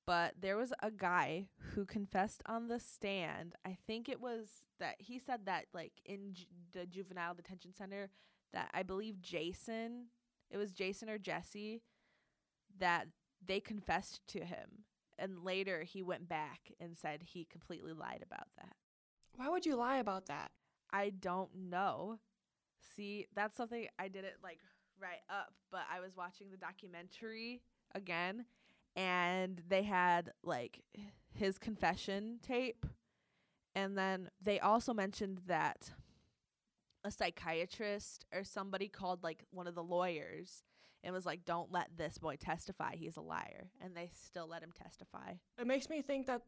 [0.06, 3.56] but there was a guy who confessed on the stand.
[3.66, 4.48] I think it was
[4.80, 8.10] that he said that like in ju- the juvenile detention center
[8.54, 10.08] that I believe Jason,
[10.50, 11.82] it was Jason or Jesse
[12.80, 13.08] that
[13.46, 14.86] they confessed to him.
[15.22, 18.76] And later he went back and said he completely lied about that.
[19.36, 20.52] Why would you lie about that?
[20.92, 22.20] I don't know.
[22.96, 24.58] See, that's something I didn't like
[25.00, 27.62] right up, but I was watching the documentary
[27.94, 28.46] again
[28.96, 30.82] and they had like
[31.34, 32.86] his confession tape
[33.74, 35.92] and then they also mentioned that
[37.04, 40.64] a psychiatrist or somebody called like one of the lawyers
[41.04, 44.62] and was like don't let this boy testify he's a liar and they still let
[44.64, 46.42] him testify It makes me think that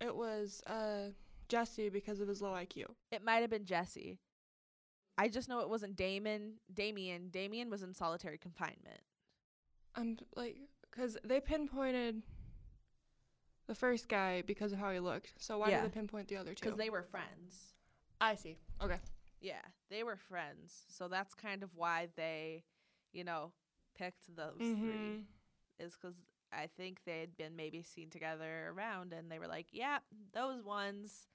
[0.00, 1.10] it was uh
[1.48, 2.86] Jesse because of his low IQ.
[3.10, 4.18] It might have been Jesse.
[5.18, 6.54] I just know it wasn't Damon.
[6.72, 7.28] Damien.
[7.28, 9.00] Damien was in solitary confinement.
[9.94, 10.56] I'm like,
[10.90, 12.22] because they pinpointed
[13.66, 15.34] the first guy because of how he looked.
[15.38, 15.82] So why Yeah.
[15.82, 16.64] did they pinpoint the other two?
[16.64, 17.74] Because they were friends.
[18.20, 18.56] I see.
[18.80, 18.98] Okay.
[19.40, 19.60] Yeah,
[19.90, 20.84] they were friends.
[20.88, 22.64] So that's kind of why they,
[23.12, 23.52] you know,
[23.94, 25.18] picked those three.
[25.18, 25.26] Mhm.
[25.78, 26.16] Is because
[26.52, 29.98] I think they had been maybe seen together around and they were like, yeah,
[30.32, 31.28] those ones,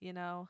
[0.00, 0.48] you know.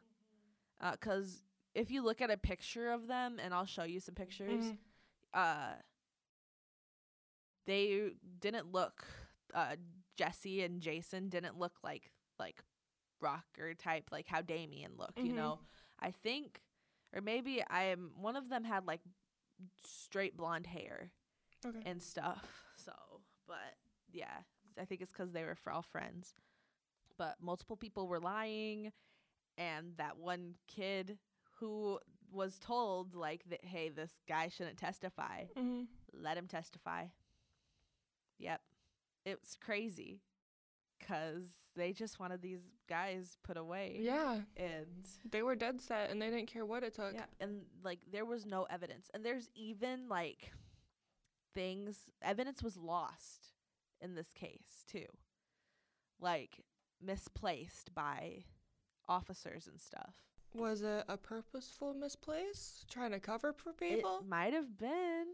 [0.80, 1.42] Because
[1.74, 4.78] if you look at a picture of them, and I'll show you some pictures, Mhm.
[5.32, 5.74] uh
[7.66, 9.04] they didn't look
[9.54, 9.76] uh
[10.16, 12.62] Jesse and Jason didn't look like like
[13.20, 15.36] rocker type like how Damien looked, you Mhm.
[15.36, 15.60] know.
[15.98, 16.62] I think
[17.14, 19.00] or maybe I am one of them had like
[19.84, 21.12] straight blonde hair
[21.64, 21.82] Okay.
[21.86, 22.46] and stuff.
[22.76, 22.92] So,
[23.46, 23.76] but
[24.12, 24.38] yeah,
[24.80, 26.34] I think it's cuz they were fr- all friends.
[27.16, 28.92] But multiple people were lying
[29.56, 31.18] and that one kid
[31.60, 32.00] who
[32.30, 35.86] was told like that hey, this guy shouldn't testify Mhm.
[36.12, 37.06] let him testify.
[38.38, 38.60] Yep.
[39.24, 40.20] It was crazy
[41.00, 43.98] cuz they just wanted these guys put away.
[44.00, 44.42] Yeah.
[44.56, 47.14] And They were dead set and they didn't care what it took.
[47.14, 49.10] yeah, and like there was no evidence.
[49.14, 50.52] And there's even like
[51.54, 53.52] things evidence was lost
[54.00, 55.06] in this case too.
[56.20, 56.64] Like
[57.02, 58.44] misplaced by
[59.08, 60.16] officers and stuff.
[60.54, 62.84] Was it a purposeful misplace?
[62.90, 64.18] Trying to cover for people?
[64.22, 65.26] It might have been.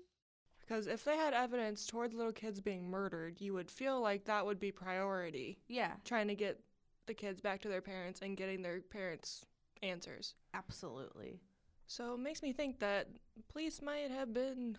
[0.61, 4.47] Because if they had evidence towards little kids being murdered, you would feel like that
[4.47, 5.59] would be priority.
[5.69, 6.61] Yeah, Trying to get
[7.07, 9.45] the kids back to their parents and getting their parents
[9.83, 10.35] answers.
[10.55, 11.41] absolutely.
[11.87, 13.09] So it makes me think that
[13.53, 14.79] police might have been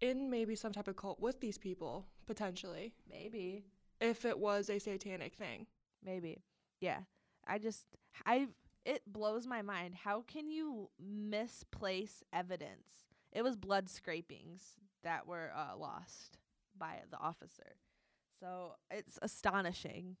[0.00, 3.64] in maybe some type of cult with these people, potentially, Maybe.
[4.00, 5.66] if it was a satanic thing.
[6.04, 6.42] Maybe.
[6.80, 7.00] Yeah.
[7.46, 7.86] I just
[8.24, 8.48] I
[8.84, 9.94] it blows my mind.
[10.04, 12.88] How can you misplace evidence?
[13.32, 14.62] It was blood scrapings
[15.02, 16.38] that were uh, lost
[16.78, 17.76] by the officer.
[18.40, 20.16] So it's astonishing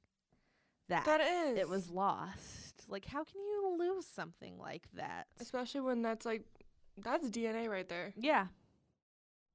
[0.88, 1.58] that, That is.
[1.58, 2.84] it was lost.
[2.88, 5.26] Like how can you lose something like that?
[5.40, 6.42] Especially when that's like,
[6.96, 8.12] that's DNA right there.
[8.16, 8.46] Yeah,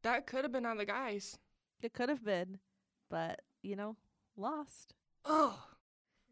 [0.03, 1.37] That could have been on the guys.
[1.81, 2.59] it could have been,
[3.09, 3.95] but you know,
[4.37, 4.93] lost.
[5.25, 5.59] Oh,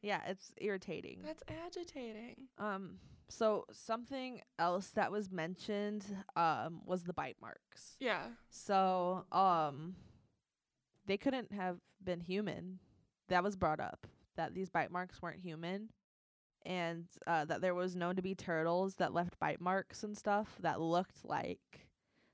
[0.01, 1.19] Yeah, it's irritating.
[1.23, 2.47] that's agitating.
[2.57, 2.99] Um
[3.31, 6.03] so something else that was mentioned
[6.35, 7.95] um was the bite marks.
[7.99, 8.23] Yeah.
[8.49, 9.95] So um
[11.05, 12.79] they couldn't have been human.
[13.27, 15.89] That was brought up that these bite marks weren't human
[16.65, 20.55] and uh that there was known to be turtles that left bite marks and stuff
[20.61, 21.87] that looked like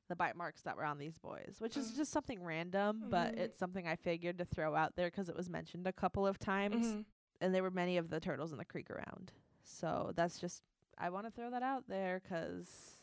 [0.07, 1.95] the bite marks that were on these boys, which is Mm.
[1.95, 3.39] just something random, but Mhm.
[3.39, 6.37] it's something I figured to throw out there 'cause it was mentioned a couple of
[6.37, 7.05] times Mhm.
[7.41, 9.33] and there were many of the turtles in the creek around.
[9.63, 10.63] So that's just
[10.97, 13.01] I want to throw that out there 'cause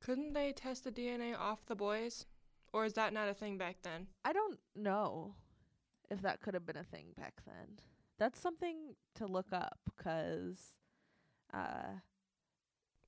[0.00, 2.26] Couldn't they test the DNA off the boys?
[2.72, 4.08] Or is that not a thing back then?
[4.24, 5.36] I don't know
[6.08, 7.78] if that could have been a thing back then.
[8.16, 10.76] That's something to look up 'cause
[11.52, 11.98] uh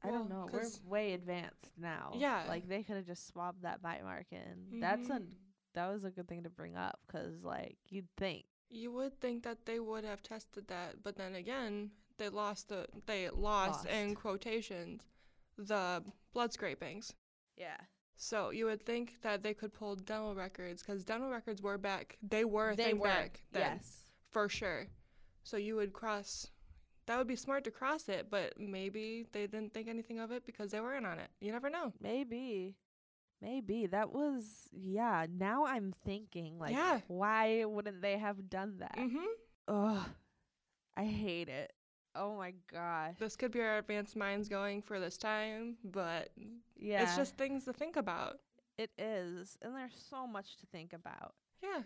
[0.05, 0.49] I don't know.
[0.53, 2.13] We're way advanced now.
[2.15, 2.45] Yeah.
[2.49, 4.81] like they could have just swabbed that bite mark in.
[4.81, 5.35] That's a Mhm.
[5.75, 9.43] that was a good thing to bring up 'cause like you'd think You would think
[9.45, 13.87] that they would have tested that, but then again, they lost the they lost, Lost.
[13.89, 15.07] in quotations
[15.59, 17.15] the blood scrapings.
[17.57, 17.77] Yeah.
[18.17, 22.19] So you would think that they could pull dental records because dental records were back.
[22.23, 23.09] They were a they thing were.
[23.09, 24.07] back then yes.
[24.31, 24.89] for sure.
[25.43, 26.51] So you would cross.
[27.13, 30.47] That would be smart to cross it, but maybe they didn't think anything of it
[30.47, 31.29] because they weren't on it.
[31.43, 31.93] You never know.
[32.01, 32.75] Maybe.
[33.43, 33.85] Maybe.
[33.87, 37.01] That was yeah, now I'm thinking like Yeah.
[37.09, 38.97] why wouldn't they have done that?
[38.97, 39.27] Mm-hmm.
[39.69, 40.07] Ugh.
[40.97, 41.75] I hate it.
[42.15, 43.17] Oh my gosh.
[43.19, 46.31] This could be our advanced minds going for this time, but
[46.79, 47.03] Yeah.
[47.03, 48.39] it's just things to think about.
[48.79, 49.59] it is.
[49.61, 51.35] And there's so much to think about.
[51.63, 51.83] Yeah.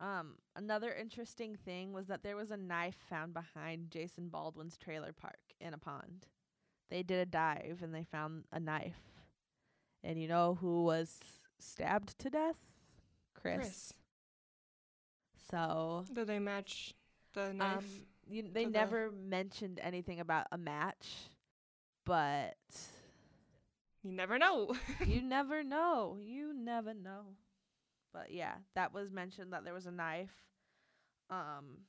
[0.00, 5.12] Um, another interesting thing was that there was a knife found behind Jason Baldwin's trailer
[5.12, 6.26] park in a pond.
[6.90, 9.00] They did a dive and they found a knife.
[10.04, 11.18] And you know who was
[11.58, 12.56] stabbed to death?
[13.34, 13.56] Chris.
[13.56, 13.92] Chris.
[15.50, 16.94] So, Did they match
[17.34, 17.78] the knife?
[17.78, 17.84] um,
[18.28, 21.08] you, they to the- never mentioned anything about a match,
[22.04, 22.56] but
[24.02, 24.74] you never know.
[25.06, 26.18] you never know.
[26.20, 27.22] You never know.
[28.12, 30.34] But yeah, that was mentioned that there was a knife.
[31.30, 31.84] Um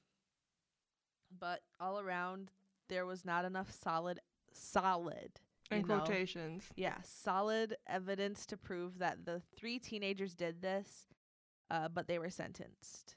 [1.40, 2.52] but all around
[2.90, 4.20] there was not enough solid
[4.52, 5.40] solid
[5.72, 6.00] In know?
[6.00, 6.64] quotations.
[6.76, 11.08] Yeah, solid evidence to prove that the three teenagers did this,
[11.70, 13.16] uh, but they were sentenced.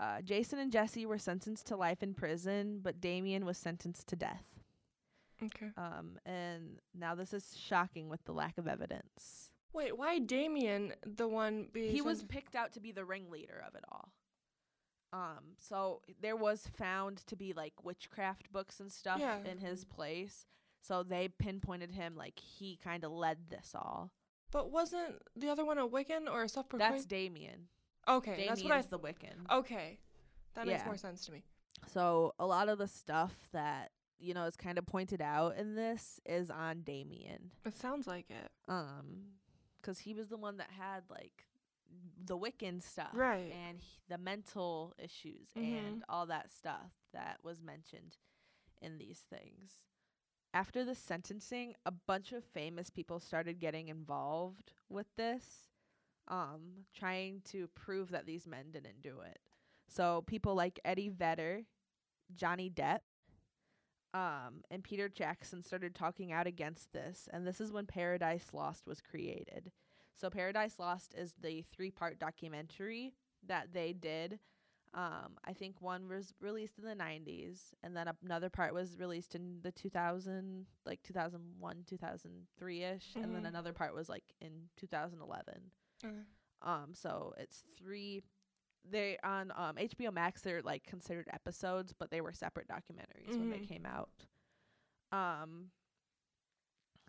[0.00, 4.16] Uh, Jason and Jesse were sentenced to life in prison, but Damien was sentenced to
[4.16, 4.46] death.
[5.42, 5.70] Okay.
[5.76, 9.49] Um, and now this is shocking with the lack of evidence.
[9.72, 13.74] Wait, why Damien the one being he was picked out to be the ringleader of
[13.74, 14.12] it all.
[15.12, 19.38] Um, so there was found to be like witchcraft books and stuff Yeah.
[19.44, 20.46] in his place.
[20.82, 24.12] So they pinpointed him like he kind of led this all.
[24.52, 26.94] But wasn't the other one a Wiccan or a self-proclaimed?
[26.94, 27.68] That's Damien.
[28.08, 28.78] okay, Damien that's what I.
[28.78, 29.50] is the Wiccan.
[29.50, 29.98] okay,
[30.54, 31.44] that makes more sense to me.
[31.92, 35.74] So a lot of the stuff that you know is kind of pointed out in
[35.74, 37.50] this is on Damien.
[37.64, 38.50] It sounds like it.
[38.68, 39.22] Um,
[39.82, 41.46] 'cause he was the one that had like
[42.24, 43.52] the Wiccan stuff, Right.
[43.52, 45.62] And he, the mental issues Mhm.
[45.62, 48.18] and all that stuff that was mentioned
[48.80, 49.86] in these things.
[50.52, 55.70] After the sentencing, a bunch of famous people started getting involved with this,
[56.28, 59.40] um, trying to prove that these men didn't do it.
[59.88, 61.66] So people like Eddie Vedder,
[62.34, 63.00] Johnny Depp,
[64.14, 68.86] um, and Peter Jackson started talking out against this, and this is when Paradise Lost
[68.86, 69.70] was created.
[70.14, 73.14] So Paradise Lost is the three-part documentary
[73.46, 74.38] that they did.
[74.92, 79.34] Um, I think one was released in the 90s, and then another part was released
[79.36, 83.48] in the 2000, like 2001, 2003 ish, and then Mhm.
[83.48, 85.70] another part was like in 2011.
[86.04, 86.24] Okay.
[86.62, 88.22] Um, so it's three.
[88.88, 90.42] They on um HBO Max.
[90.42, 93.68] They're like considered episodes, but they were separate documentaries when they Mhm.
[93.68, 94.26] came out.
[95.12, 95.70] Um.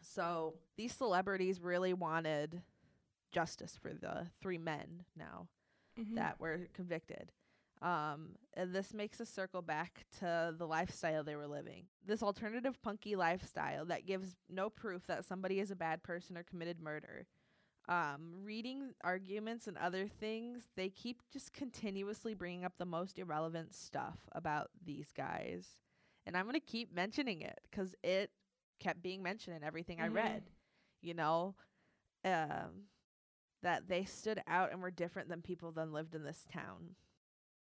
[0.01, 2.63] So these celebrities really wanted
[3.31, 5.47] justice for the three men now
[5.97, 6.15] Mhm.
[6.15, 7.31] that were convicted.
[7.81, 11.87] Um, and this makes us circle back to the lifestyle they were living.
[12.03, 16.43] This alternative punky lifestyle that gives no proof that somebody is a bad person or
[16.43, 17.25] committed murder.
[17.89, 23.73] Um, reading arguments and other things, they keep just continuously bringing up the most irrelevant
[23.73, 25.81] stuff about these guys.
[26.25, 28.31] And I'm going to keep mentioning it because it
[28.79, 30.13] kept being mentioned in everything I Mhm.
[30.13, 30.43] read.
[31.01, 31.55] You know,
[32.23, 32.87] um,
[33.63, 36.95] that they stood out and were different than people that lived in this town.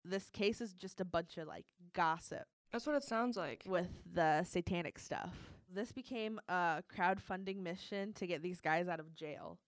[0.04, 3.64] This case is just a bunch of like gossip That's what it sounds like.
[3.68, 5.36] with the satanic stuff.
[5.72, 9.60] This became a crowdfunding mission to get these guys out of jail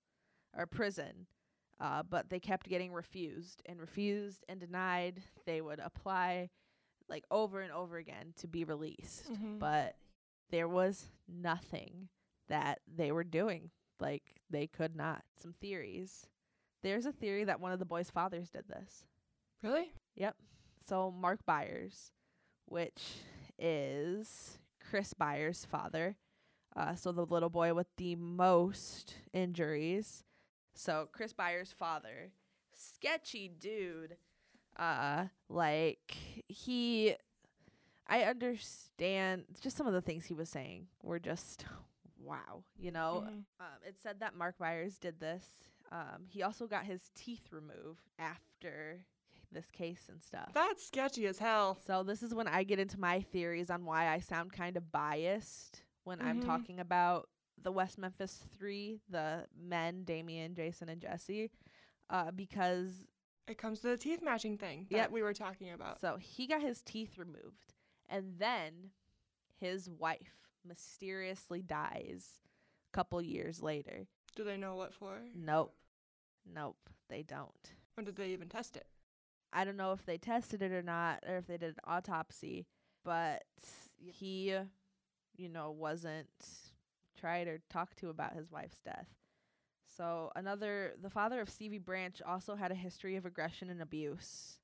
[0.58, 1.28] or prison.
[1.80, 5.24] Uh, but they kept getting refused and refused and denied.
[5.46, 6.50] They would apply
[7.10, 9.32] like over and over again to be released.
[9.32, 9.58] Mhm.
[9.60, 9.96] But
[10.52, 12.10] there was nothing
[12.48, 13.72] that they were doing.
[14.00, 15.24] Like they could not.
[15.38, 16.28] Some theories.
[16.84, 19.06] There's a theory that one of the boys' fathers did this.
[19.64, 19.94] Really?
[20.16, 20.36] Yep.
[20.88, 22.12] So Mark Byers,
[22.66, 23.02] which
[23.60, 24.58] is
[24.90, 26.16] Chris Byers' father.
[26.76, 30.24] Uh, so the little boy with the most injuries.
[30.74, 32.32] So Chris Byers' father,
[32.74, 34.18] sketchy dude.
[34.78, 36.16] Uh, like
[36.48, 37.16] he,
[38.08, 41.66] I understand just some of the things he was saying were just
[42.24, 42.64] wow.
[42.80, 43.44] You know, Mhm.
[43.60, 45.46] um, it said that Mark Byers did this.
[45.92, 49.06] Um, he also got his teeth removed after
[49.52, 50.52] this case and stuff.
[50.54, 51.76] That's sketchy as hell.
[51.86, 54.90] So this is when I get into my theories on why I sound kind of
[54.94, 56.46] biased when I'm Mhm.
[56.46, 57.28] talking about
[57.62, 61.52] the West Memphis Three, the men, Damien, Jason, and Jesse,
[62.10, 63.08] uh, because
[63.48, 65.12] It comes to the teeth matching thing that Yep.
[65.12, 66.00] we were talking about.
[66.00, 67.74] so he got his teeth removed,
[68.10, 68.92] and then
[69.60, 72.40] his wife mysteriously dies
[72.92, 74.08] a couple years later.
[74.36, 75.20] Do they know what for?
[75.36, 75.76] Nope.
[76.46, 77.74] Nope, they don't.
[77.98, 78.88] Or did they even test it?
[79.54, 82.66] I don't know if they tested it or not, or if they did an autopsy,
[83.04, 83.44] but
[84.00, 84.56] he,
[85.36, 86.30] you know, wasn't
[87.22, 89.08] tried or talked to about his wife's death.
[89.98, 94.58] So, another, the father of Stevie Branch also had a history of aggression and abuse.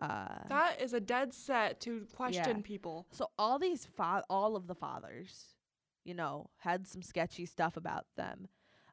[0.00, 2.62] Uh, That is a dead set to question Yeah.
[2.62, 3.06] people.
[3.10, 5.54] so all these fa- all of the fathers,
[6.04, 8.48] you know, had some sketchy stuff about them.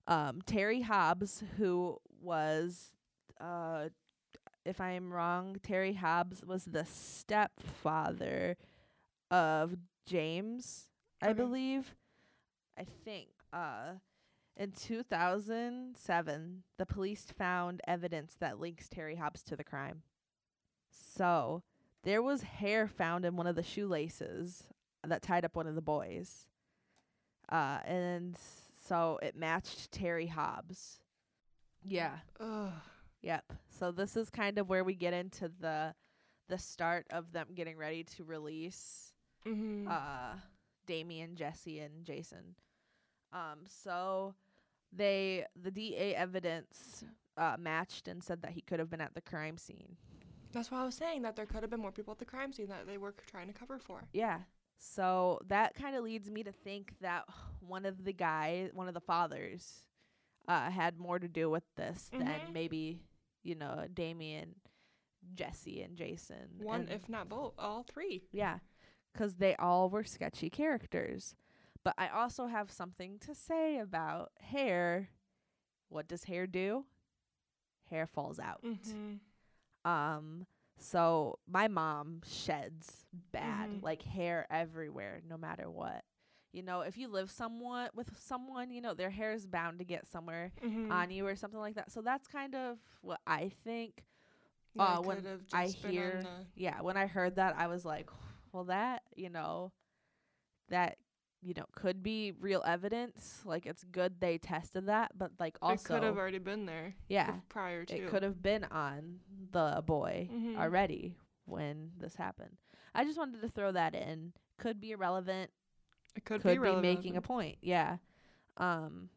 [0.07, 2.95] Um, Terry Hobbs, who was,
[3.39, 3.89] uh,
[4.63, 8.57] if I am wrong, Terry Hobbs was the stepfather
[9.29, 9.75] of
[10.07, 10.89] James,
[11.21, 11.95] I believe.
[12.77, 13.29] I think.
[13.53, 13.95] Uh,
[14.57, 20.01] in 2007, the police found evidence that links Terry Hobbs to the crime.
[20.91, 21.63] So,
[22.03, 24.63] there was hair found in one of the shoelaces
[25.05, 26.47] that tied up one of the boys.
[27.51, 28.35] Uh, and
[28.87, 30.99] so it matched Terry Hobbs.
[31.83, 32.17] Yeah.
[32.39, 32.71] Ugh.
[33.21, 33.43] Yep.
[33.79, 35.93] So this is kind of where we get into the
[36.47, 39.11] the start of them getting ready to release
[39.47, 39.87] Mm-hmm.
[39.89, 40.35] uh
[40.87, 42.55] Damien, Jesse and Jason.
[43.35, 44.33] Um so
[44.91, 47.03] they the DA evidence
[47.37, 49.97] uh matched and said that he could have been at the crime scene.
[50.53, 52.53] That's why I was saying that there could have been more people at the crime
[52.53, 54.05] scene that they were c- trying to cover for.
[54.13, 54.39] Yeah.
[54.77, 57.25] So that kind of leads me to think that
[57.59, 59.81] one of the guy, one of the fathers,
[60.47, 62.19] uh, had more to do with this Mhm.
[62.19, 63.01] than maybe
[63.43, 64.55] you know Damien,
[65.33, 66.59] Jesse, and Jason.
[66.61, 68.27] One, and- if not both, all three.
[68.31, 68.59] yeah,
[69.11, 71.35] because they all were sketchy characters.
[71.85, 75.09] But I also have something to say about hair.
[75.87, 76.85] What does hair do?
[77.91, 78.61] Hair falls out.
[78.65, 79.89] Mm-hmm.
[79.89, 80.47] Um,
[80.79, 83.83] so my mom sheds bad, Mhm.
[83.83, 86.03] like hair everywhere, no matter what.
[86.51, 89.85] You know, if you live somewhat with someone, you know, their hair is bound to
[89.85, 90.91] get somewhere Mm-hmm.
[90.91, 91.91] on you or something like that.
[91.91, 94.03] So that's kind of what I think.
[94.77, 95.17] uh, when
[95.53, 96.21] I hear-
[96.55, 98.09] Yeah, when I heard that, I was like,
[98.51, 99.71] well, that, you know,
[100.69, 100.97] that,
[101.45, 103.41] you know, could be real evidence.
[103.45, 106.95] Like, it's good they tested that, but, like, also it could have already been there.
[107.07, 107.95] yeah, prior to.
[107.95, 109.19] it could have been on
[109.51, 110.57] the boy Mhm.
[110.57, 111.15] already
[111.45, 112.57] when this happened.
[112.95, 114.33] I just wanted to throw that in.
[114.57, 115.51] Could be irrelevant.
[116.15, 117.57] It could, Could, be, be, making a point.
[117.61, 117.97] Yeah.
[118.57, 119.09] Um,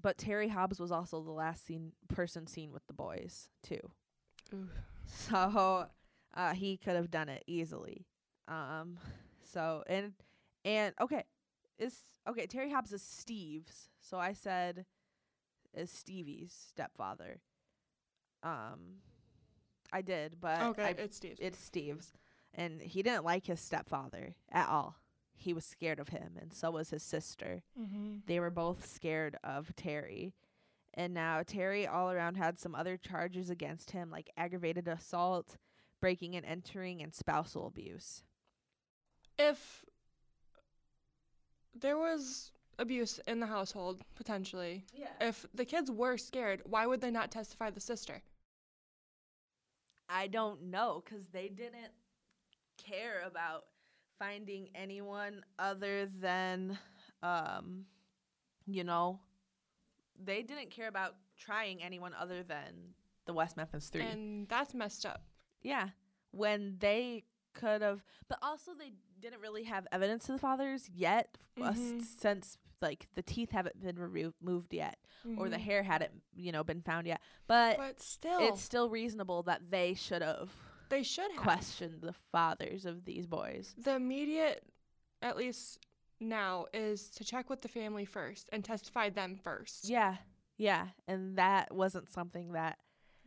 [0.00, 3.92] but Terry Hobbs was also the last seen person seen with the boys too.
[4.54, 4.68] Ooh.
[5.06, 5.86] So
[6.34, 8.06] uh, he could have done it easily.
[8.46, 8.98] Um,
[9.42, 10.14] so and
[10.64, 11.24] and okay,
[11.78, 11.94] is
[12.28, 12.46] okay.
[12.46, 13.88] Terry Hobbs is Steve's.
[14.00, 14.86] So I said
[15.74, 17.40] is Stevie's stepfather.
[18.42, 19.02] Um,
[19.92, 21.40] I did, but Okay, I it's Steve's.
[21.40, 22.12] it's Steve's,
[22.54, 24.96] and he didn't like his stepfather at all.
[25.34, 27.62] He was scared of him, and so was his sister.
[27.78, 28.16] mm-hmm.
[28.26, 30.34] They were both scared of Terry.
[30.94, 35.56] And now Terry all around had some other charges against him, like aggravated assault,
[36.00, 38.24] breaking and entering, and spousal abuse.
[39.38, 39.84] If
[41.80, 45.08] there was abuse in the household, potentially, Yeah.
[45.20, 48.22] if the kids were scared, why would they not testify the sister?
[50.08, 51.92] I don't know because they didn't
[52.76, 53.66] care about
[54.18, 56.78] finding anyone other than,
[57.22, 57.84] um,
[58.66, 59.20] you know,
[60.18, 62.94] they didn't care about trying anyone other than
[63.26, 64.02] the West Memphis Three.
[64.02, 65.22] And that's messed up.
[65.62, 65.90] yeah,
[66.30, 67.24] when they
[67.54, 72.02] could have, but also they didn't really have evidence of the fathers yet, uh, Mhm.
[72.02, 74.98] since like the teeth haven't been remo- removed yet,
[75.36, 75.60] or the Mhm.
[75.60, 77.20] hair hadn't, you know, been found yet.
[77.48, 80.52] But, But still, it's still reasonable that they should have
[80.88, 81.40] they should have.
[81.40, 83.74] questioned the fathers of these boys.
[83.76, 84.62] The immediate,
[85.20, 85.80] at least
[86.20, 89.88] now, is to check with the family first and testify them first.
[89.88, 90.18] Yeah,
[90.56, 92.78] yeah, and that wasn't something that.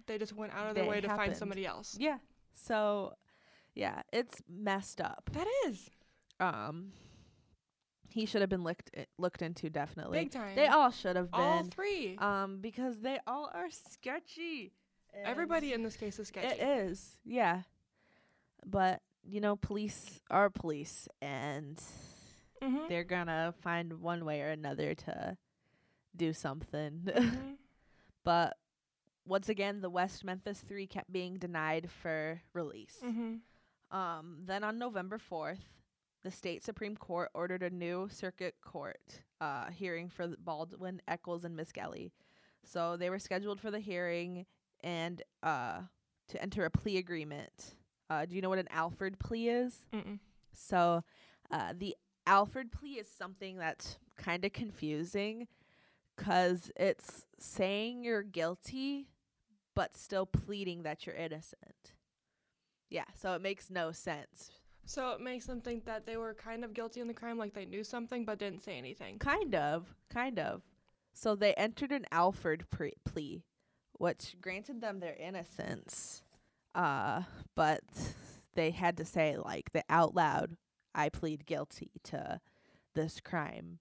[0.07, 1.97] They just went out of their way to find somebody else.
[1.99, 2.19] Yeah,
[2.53, 3.15] so
[3.75, 5.29] yeah, it's messed up.
[5.33, 5.89] That is
[6.39, 6.91] Um,
[8.09, 10.19] he should have been looked looked into definitely.
[10.19, 10.55] big time.
[10.55, 11.71] They all should have all been.
[11.71, 12.17] three.
[12.17, 14.73] um, because they all are sketchy.
[15.13, 16.47] Everybody in this case is sketchy.
[16.47, 17.63] It is, yeah.
[18.65, 21.81] But you know, police are police, and
[22.61, 22.87] Mhm.
[22.89, 25.37] they're gonna find one way or another to
[26.15, 27.03] do something.
[27.15, 27.57] Mhm.
[28.23, 28.57] but
[29.25, 32.99] once again, the West Memphis Three kept being denied for release.
[33.03, 33.41] Mhm.
[33.91, 35.59] Um, then on November 4th,
[36.23, 41.55] the state Supreme Court ordered a new circuit court uh, hearing for Baldwin, Echols, and
[41.55, 42.11] Misskelley.
[42.63, 44.45] So they were scheduled for the hearing
[44.83, 45.81] and uh,
[46.29, 47.75] to enter a plea agreement.
[48.09, 49.85] Uh, do you know what an Alford plea is?
[49.93, 50.19] Mm-mm.
[50.53, 51.03] So
[51.49, 55.47] Uh, the Alford plea is something that's kind of confusing
[56.15, 59.09] because it's saying you're guilty,
[59.75, 61.93] but still pleading that you're innocent.
[62.91, 64.51] Yeah, so it makes no sense.
[64.85, 67.53] So it makes them think that they were kind of guilty in the crime, like
[67.53, 69.17] they knew something but didn't say anything.
[69.17, 70.61] Kind of, kind of.
[71.13, 73.43] So they entered an Alford pre- plea,
[73.93, 76.23] which granted them their innocence,
[76.75, 77.23] uh,
[77.55, 77.81] but
[78.55, 80.57] they had to say like the out loud,
[80.93, 82.41] "I plead guilty to
[82.93, 83.79] this crime."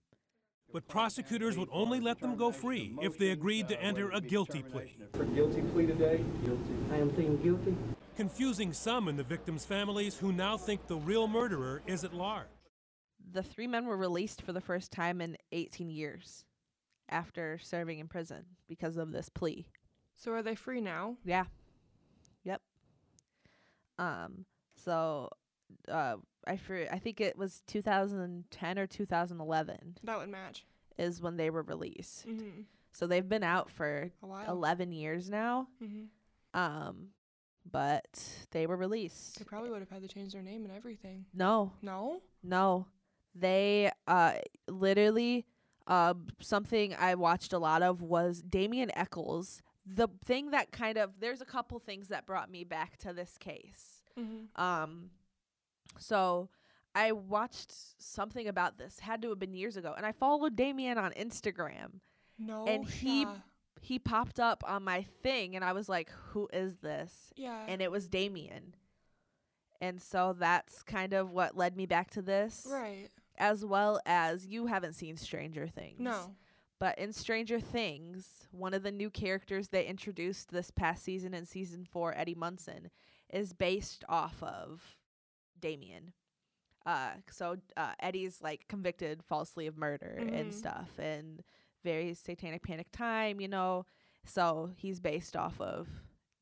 [0.72, 4.62] But prosecutors would only let them go free if they agreed to enter a guilty
[4.62, 4.96] plea.
[5.14, 6.24] For guilty plea today?
[6.44, 6.74] Guilty.
[6.92, 7.76] I am pleading guilty.
[8.20, 12.48] Confusing some in the victims' families who now think the real murderer is at large.
[13.32, 16.44] The three men were released for the first time in 18 years
[17.08, 19.68] after serving in prison because of this plea.
[20.16, 21.16] So are they free now?
[21.24, 21.44] Yeah.
[22.44, 22.60] Yep.
[23.98, 24.44] Um.
[24.84, 25.30] So,
[25.88, 26.16] uh,
[26.46, 30.66] I for I think it was 2010 or 2011 That would match.
[30.98, 32.28] is when they were released.
[32.28, 32.64] Mm-hmm.
[32.92, 34.46] So they've been out for A while.
[34.46, 35.68] 11 years now.
[35.82, 36.60] Mm-hmm.
[36.60, 37.06] Um,
[37.70, 39.38] but they were released.
[39.38, 41.26] They probably would have had to change their name and everything.
[41.34, 42.20] No, No?
[42.42, 42.86] no,
[43.34, 44.34] they uh
[44.68, 45.46] literally
[45.86, 49.62] uh something I watched a lot of was Damien Echols.
[49.86, 53.36] The thing that kind of there's a couple things that brought me back to this
[53.38, 54.02] case.
[54.18, 54.60] Mm-hmm.
[54.60, 55.10] Um,
[55.98, 56.48] so
[56.94, 58.98] I watched something about this.
[59.00, 62.00] Had to have been years ago, and I followed Damien on Instagram.
[62.38, 62.66] No.
[62.66, 63.34] And he- yeah.
[63.80, 67.64] He popped up on my thing, and I was like, "Who is this?" Yeah.
[67.66, 68.74] And it was Damien.
[69.80, 73.08] And so that's kind of what led me back to this, right.
[73.38, 75.98] as well as you haven't seen Stranger Things.
[76.00, 76.34] No.
[76.78, 81.46] But in Stranger Things, one of the new characters they introduced this past season in
[81.46, 82.90] season four, Eddie Munson,
[83.30, 84.96] is based off of
[85.58, 86.12] Damien.
[86.86, 90.54] Uh, so uh, Eddie's like convicted falsely of murder and Mhm.
[90.54, 91.42] stuff, and
[91.84, 93.84] very satanic panic time, you know.
[94.24, 95.88] So he's based off of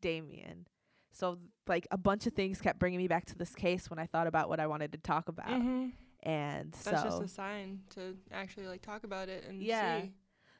[0.01, 0.67] Damien.
[1.13, 4.07] So like a bunch of things kept bringing me back to this case when I
[4.07, 5.89] thought about what I wanted to talk about, Mm-hmm.
[6.23, 10.03] and That's so just a sign to actually like talk about it and Yeah.
[10.03, 10.13] see.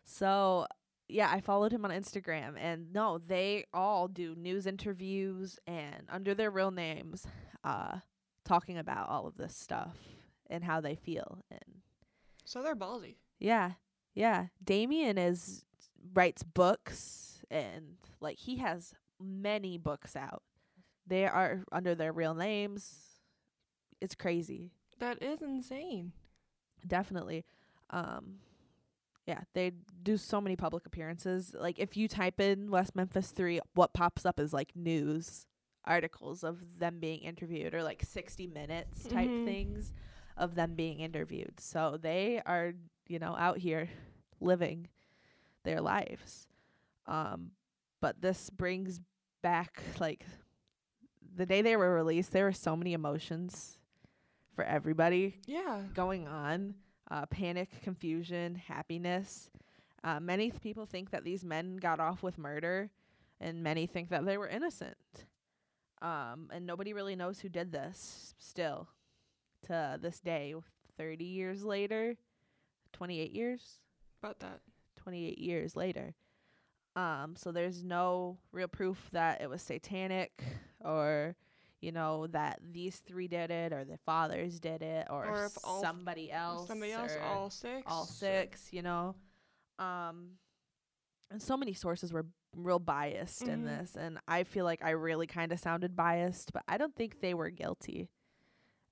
[0.05, 0.67] So,
[1.09, 6.35] yeah, I followed him on Instagram, and no, they all do news interviews and under
[6.35, 7.27] their real names,
[7.65, 7.99] uh,
[8.45, 9.97] talking about all of this stuff
[10.49, 11.45] and how they feel.
[11.51, 11.83] And
[12.45, 13.17] So they're ballsy.
[13.39, 13.73] yeah,
[14.19, 15.65] yeah, Damien is
[16.13, 20.43] writes books, and like he has many books out.
[21.07, 22.99] They are under their real names.
[24.01, 24.73] It's crazy.
[24.99, 26.13] That is insane.
[26.87, 27.45] definitely
[27.91, 28.39] um
[29.27, 33.61] yeah they do so many public appearances like if you type in west memphis 3
[33.75, 35.47] what pops up is like news
[35.85, 39.45] articles of them being interviewed or like 60 minutes type Mhm.
[39.45, 39.93] things
[40.37, 42.75] of them being interviewed so they are
[43.09, 43.89] you know out here
[44.41, 44.89] living
[45.65, 46.47] their lives
[47.07, 47.51] um
[48.01, 49.01] but this brings
[49.43, 50.25] back like
[51.37, 53.79] the day they were released there were so many emotions
[54.55, 55.83] for everybody Yeah.
[55.95, 56.75] going on
[57.11, 59.49] uh, panic, confusion, happiness.
[60.05, 62.91] Uh, many th- people think that these men got off with murder,
[63.41, 64.97] and many think that they were innocent.
[66.03, 68.89] Um, and nobody really knows who did this still
[69.69, 70.55] to this day,
[70.99, 72.17] 30 years later,
[72.93, 73.79] 28 years,
[74.23, 74.61] About that.
[74.97, 76.15] 28 years later.
[76.97, 80.43] Um, so there's no real proof that it was satanic
[80.81, 81.37] or,
[81.81, 85.51] you know, that these three did it or the fathers did it or, Or
[85.81, 86.67] somebody else.
[86.67, 87.83] Somebody else, all six.
[87.87, 89.15] all six, you know.
[89.79, 90.31] Um,
[91.31, 93.67] and so many sources were real biased in Mhm.
[93.79, 97.21] this, and I feel like I really kind of sounded biased, but I don't think
[97.21, 98.09] they were guilty.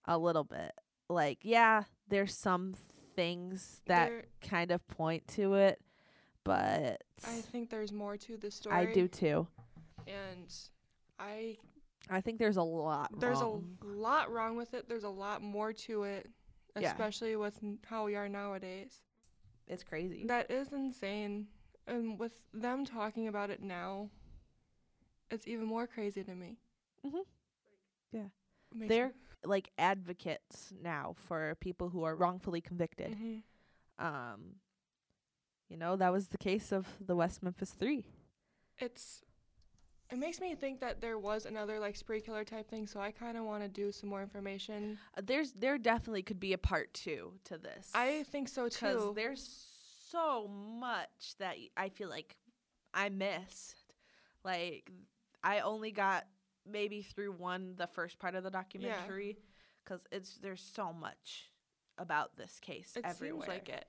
[0.04, 0.70] A little bit,
[1.08, 2.74] like yeah, there's some
[3.16, 5.80] things that There- kind of point to it,
[6.44, 8.76] but I think there's more to the story.
[8.76, 9.48] I do too.
[10.06, 10.52] And
[11.18, 11.56] I
[12.08, 13.18] I think there's a lot.
[13.18, 13.76] there's wrong.
[13.82, 14.88] a lot wrong with it.
[14.88, 16.30] There's a lot more to it,
[16.78, 16.92] Yeah.
[16.92, 19.02] especially with n- how we are nowadays.
[19.68, 20.24] it's crazy.
[20.26, 21.48] That is insane.
[21.88, 24.10] And with them talking about it now,
[25.28, 26.56] it's even more crazy to me.
[27.04, 27.24] Mhm.
[28.12, 28.28] Yeah.
[28.72, 29.12] They're
[29.44, 33.14] like advocates now for people who are wrongfully convicted.
[33.14, 33.36] hmm
[33.98, 34.56] Um,
[35.68, 38.06] you know, that was the case of the West Memphis Three.
[38.78, 39.22] It's
[40.10, 42.86] it makes me think that there was another like spree killer type thing.
[42.86, 44.98] So I kind of want to do some more information.
[45.16, 47.90] Uh, there's there definitely could be a part two to this.
[47.94, 48.86] I think so too.
[48.86, 49.66] because there's
[50.10, 52.36] so much that I feel like
[52.94, 53.94] I missed.
[54.44, 54.90] Like
[55.42, 56.24] I only got
[56.70, 59.38] maybe through one the first part of the documentary
[59.84, 61.50] because it's there's so much
[61.98, 63.42] about this case It everywhere.
[63.46, 63.86] seems like it.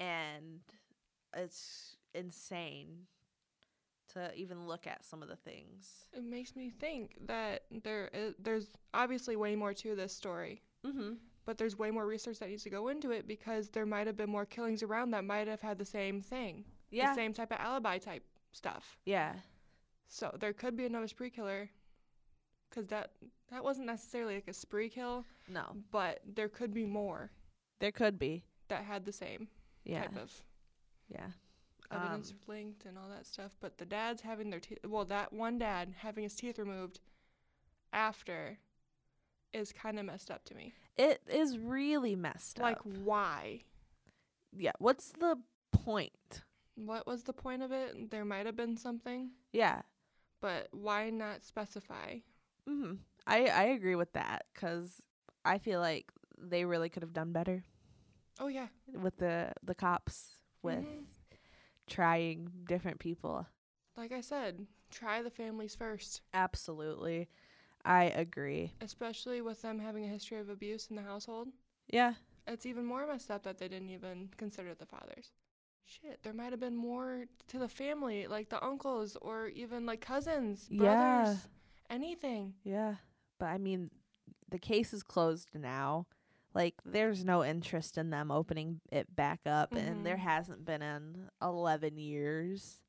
[0.00, 0.60] and
[1.34, 3.06] it's insane
[4.12, 6.04] to even look at some of the things.
[6.12, 11.12] It makes me think that there is, there's obviously way more to this story, Mm-hmm.
[11.46, 14.16] but there's way more research that needs to go into it because there might have
[14.16, 17.10] been more killings around that might have had the same thing, Yeah.
[17.10, 18.98] the same type of alibi type stuff.
[19.06, 19.34] Yeah.
[20.08, 21.70] So there could be another spree killer,
[22.72, 23.10] because that
[23.50, 25.76] that wasn't necessarily like a spree kill, No.
[25.90, 27.30] but there could be more
[27.80, 28.44] There could be.
[28.68, 29.48] that had the same
[29.84, 30.02] Yeah.
[30.06, 30.44] type of
[31.08, 31.32] Yeah.
[31.90, 33.54] evidence Um, linked and all that stuff.
[33.60, 37.00] But the dads having their teeth, well, that one dad having his teeth removed
[37.92, 38.58] after
[39.52, 40.72] is kind of messed up to me.
[40.96, 42.86] It is really messed Like, up.
[42.86, 43.64] Like why?
[44.56, 44.72] yeah.
[44.78, 45.36] What's the
[45.72, 46.42] point?
[46.74, 48.10] What was the point of it?
[48.10, 49.82] There might have been something, Yeah.
[50.40, 52.20] but why not specify?
[52.68, 52.94] Mm-hmm.
[53.26, 55.02] I I agree with that because
[55.44, 57.64] I feel like they really could have done better
[58.40, 61.06] Oh yeah, with the the cops with Mhm.
[61.86, 63.46] trying different people.
[63.96, 67.28] like I said, try the families first, Absolutely,
[67.84, 68.72] I agree.
[68.80, 71.48] especially with them having a history of abuse in the household.
[71.88, 72.14] Yeah.
[72.46, 75.30] It's even more messed up that they didn't even consider the fathers.
[75.84, 80.00] Shit, there might have been more to the family, like the uncles or even like
[80.00, 81.28] cousins, brothers.
[81.28, 81.36] Yeah.
[81.92, 82.54] Anything.
[82.64, 82.96] Yeah.
[83.38, 83.90] But I mean,
[84.48, 86.06] the case is closed now.
[86.54, 90.20] Like, there's no interest in them opening it back up, and there Mhm.
[90.20, 92.82] hasn't been in 11 years.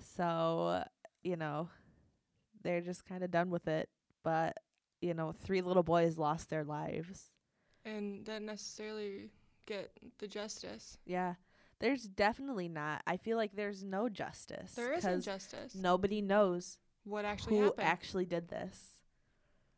[0.00, 0.84] So,
[1.22, 1.70] you know,
[2.62, 3.88] they're just kind of done with it.
[4.24, 4.56] But,
[5.00, 7.30] you know, three little boys lost their lives.
[7.84, 9.30] And didn't necessarily
[9.64, 10.98] get the justice.
[11.04, 11.34] Yeah.
[11.78, 13.02] There's definitely not.
[13.06, 14.74] I feel like there's no justice.
[14.74, 15.76] There isn't justice.
[15.76, 16.78] Nobody knows
[17.08, 17.86] what actually who happened?
[17.88, 18.78] actually did this.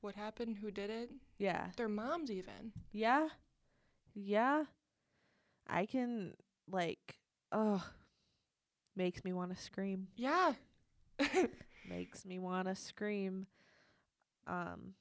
[0.01, 0.57] what happened?
[0.61, 1.11] Who did it?
[1.39, 1.67] Yeah.
[1.77, 2.73] Their moms even.
[2.93, 3.29] Yeah.
[4.15, 4.65] Yeah.
[5.69, 6.35] I can
[6.71, 7.19] like
[7.53, 7.85] oh
[8.97, 10.09] makes me want to scream.
[10.17, 10.53] Yeah.
[11.89, 13.47] Makes me want to scream.
[14.47, 14.95] Um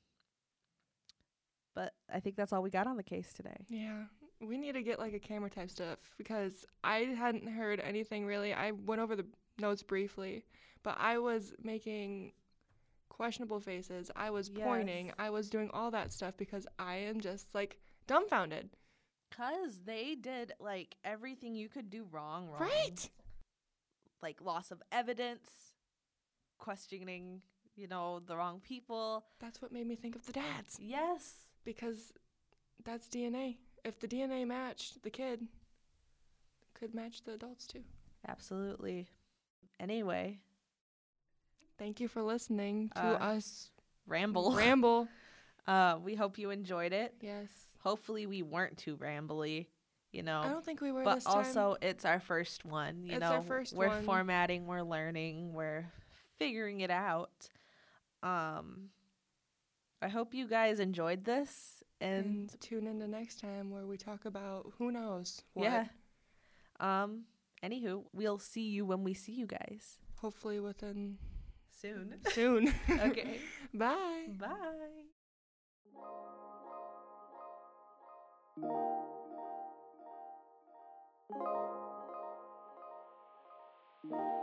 [1.75, 3.65] but I think that's all we got on the case today.
[3.69, 4.03] yeah.
[4.41, 8.53] We need to get like a camera type stuff because I hadn't heard anything really.
[8.53, 9.25] I went over the
[9.59, 10.45] notes briefly,
[10.83, 12.31] but I was making
[13.09, 14.09] questionable faces.
[14.15, 15.11] I was pointing.
[15.19, 18.69] I was doing all that stuff because I am just like dumbfounded.
[19.31, 22.61] Cuz they did like everything you could do wrong wrong.
[22.61, 23.09] Right.
[24.21, 25.73] Like loss of evidence,
[26.57, 27.41] questioning,
[27.75, 29.25] you know, the wrong people.
[29.39, 31.49] That's what made me think of the dads Yes.
[31.65, 32.13] because
[32.83, 33.57] that's DNA.
[33.83, 35.47] If the DNA matched the kid,
[36.73, 37.83] could match the adults too.
[38.27, 39.07] Absolutely.
[39.79, 40.39] Anyway,
[41.77, 43.71] Thank you for listening to Uh, us
[44.05, 44.51] ramble.
[44.55, 45.07] ramble.
[45.65, 47.15] Uh, we hope you enjoyed it.
[47.21, 47.47] Yes.
[47.79, 49.67] Hopefully, we weren't too rambly,
[50.11, 50.41] you know.
[50.41, 53.05] I don't think we were but also, it's our first one.
[53.05, 54.03] You It's know, our first we're one.
[54.03, 55.85] formatting, we're learning, we're
[56.37, 57.47] figuring it out.
[58.23, 58.89] Um,
[60.01, 63.97] I hope you guys enjoyed this, and, and tune in the next time where we
[63.97, 65.63] talk about who knows what.
[65.65, 65.85] yeah.
[66.79, 67.25] Um.
[67.63, 71.17] Anywho, we'll see you when we see you guys Hopefully within
[71.81, 72.15] soon.
[72.31, 72.73] soon.
[72.89, 73.39] okay.
[73.73, 74.27] Bye.
[74.37, 75.09] Bye.
[84.11, 84.38] Thank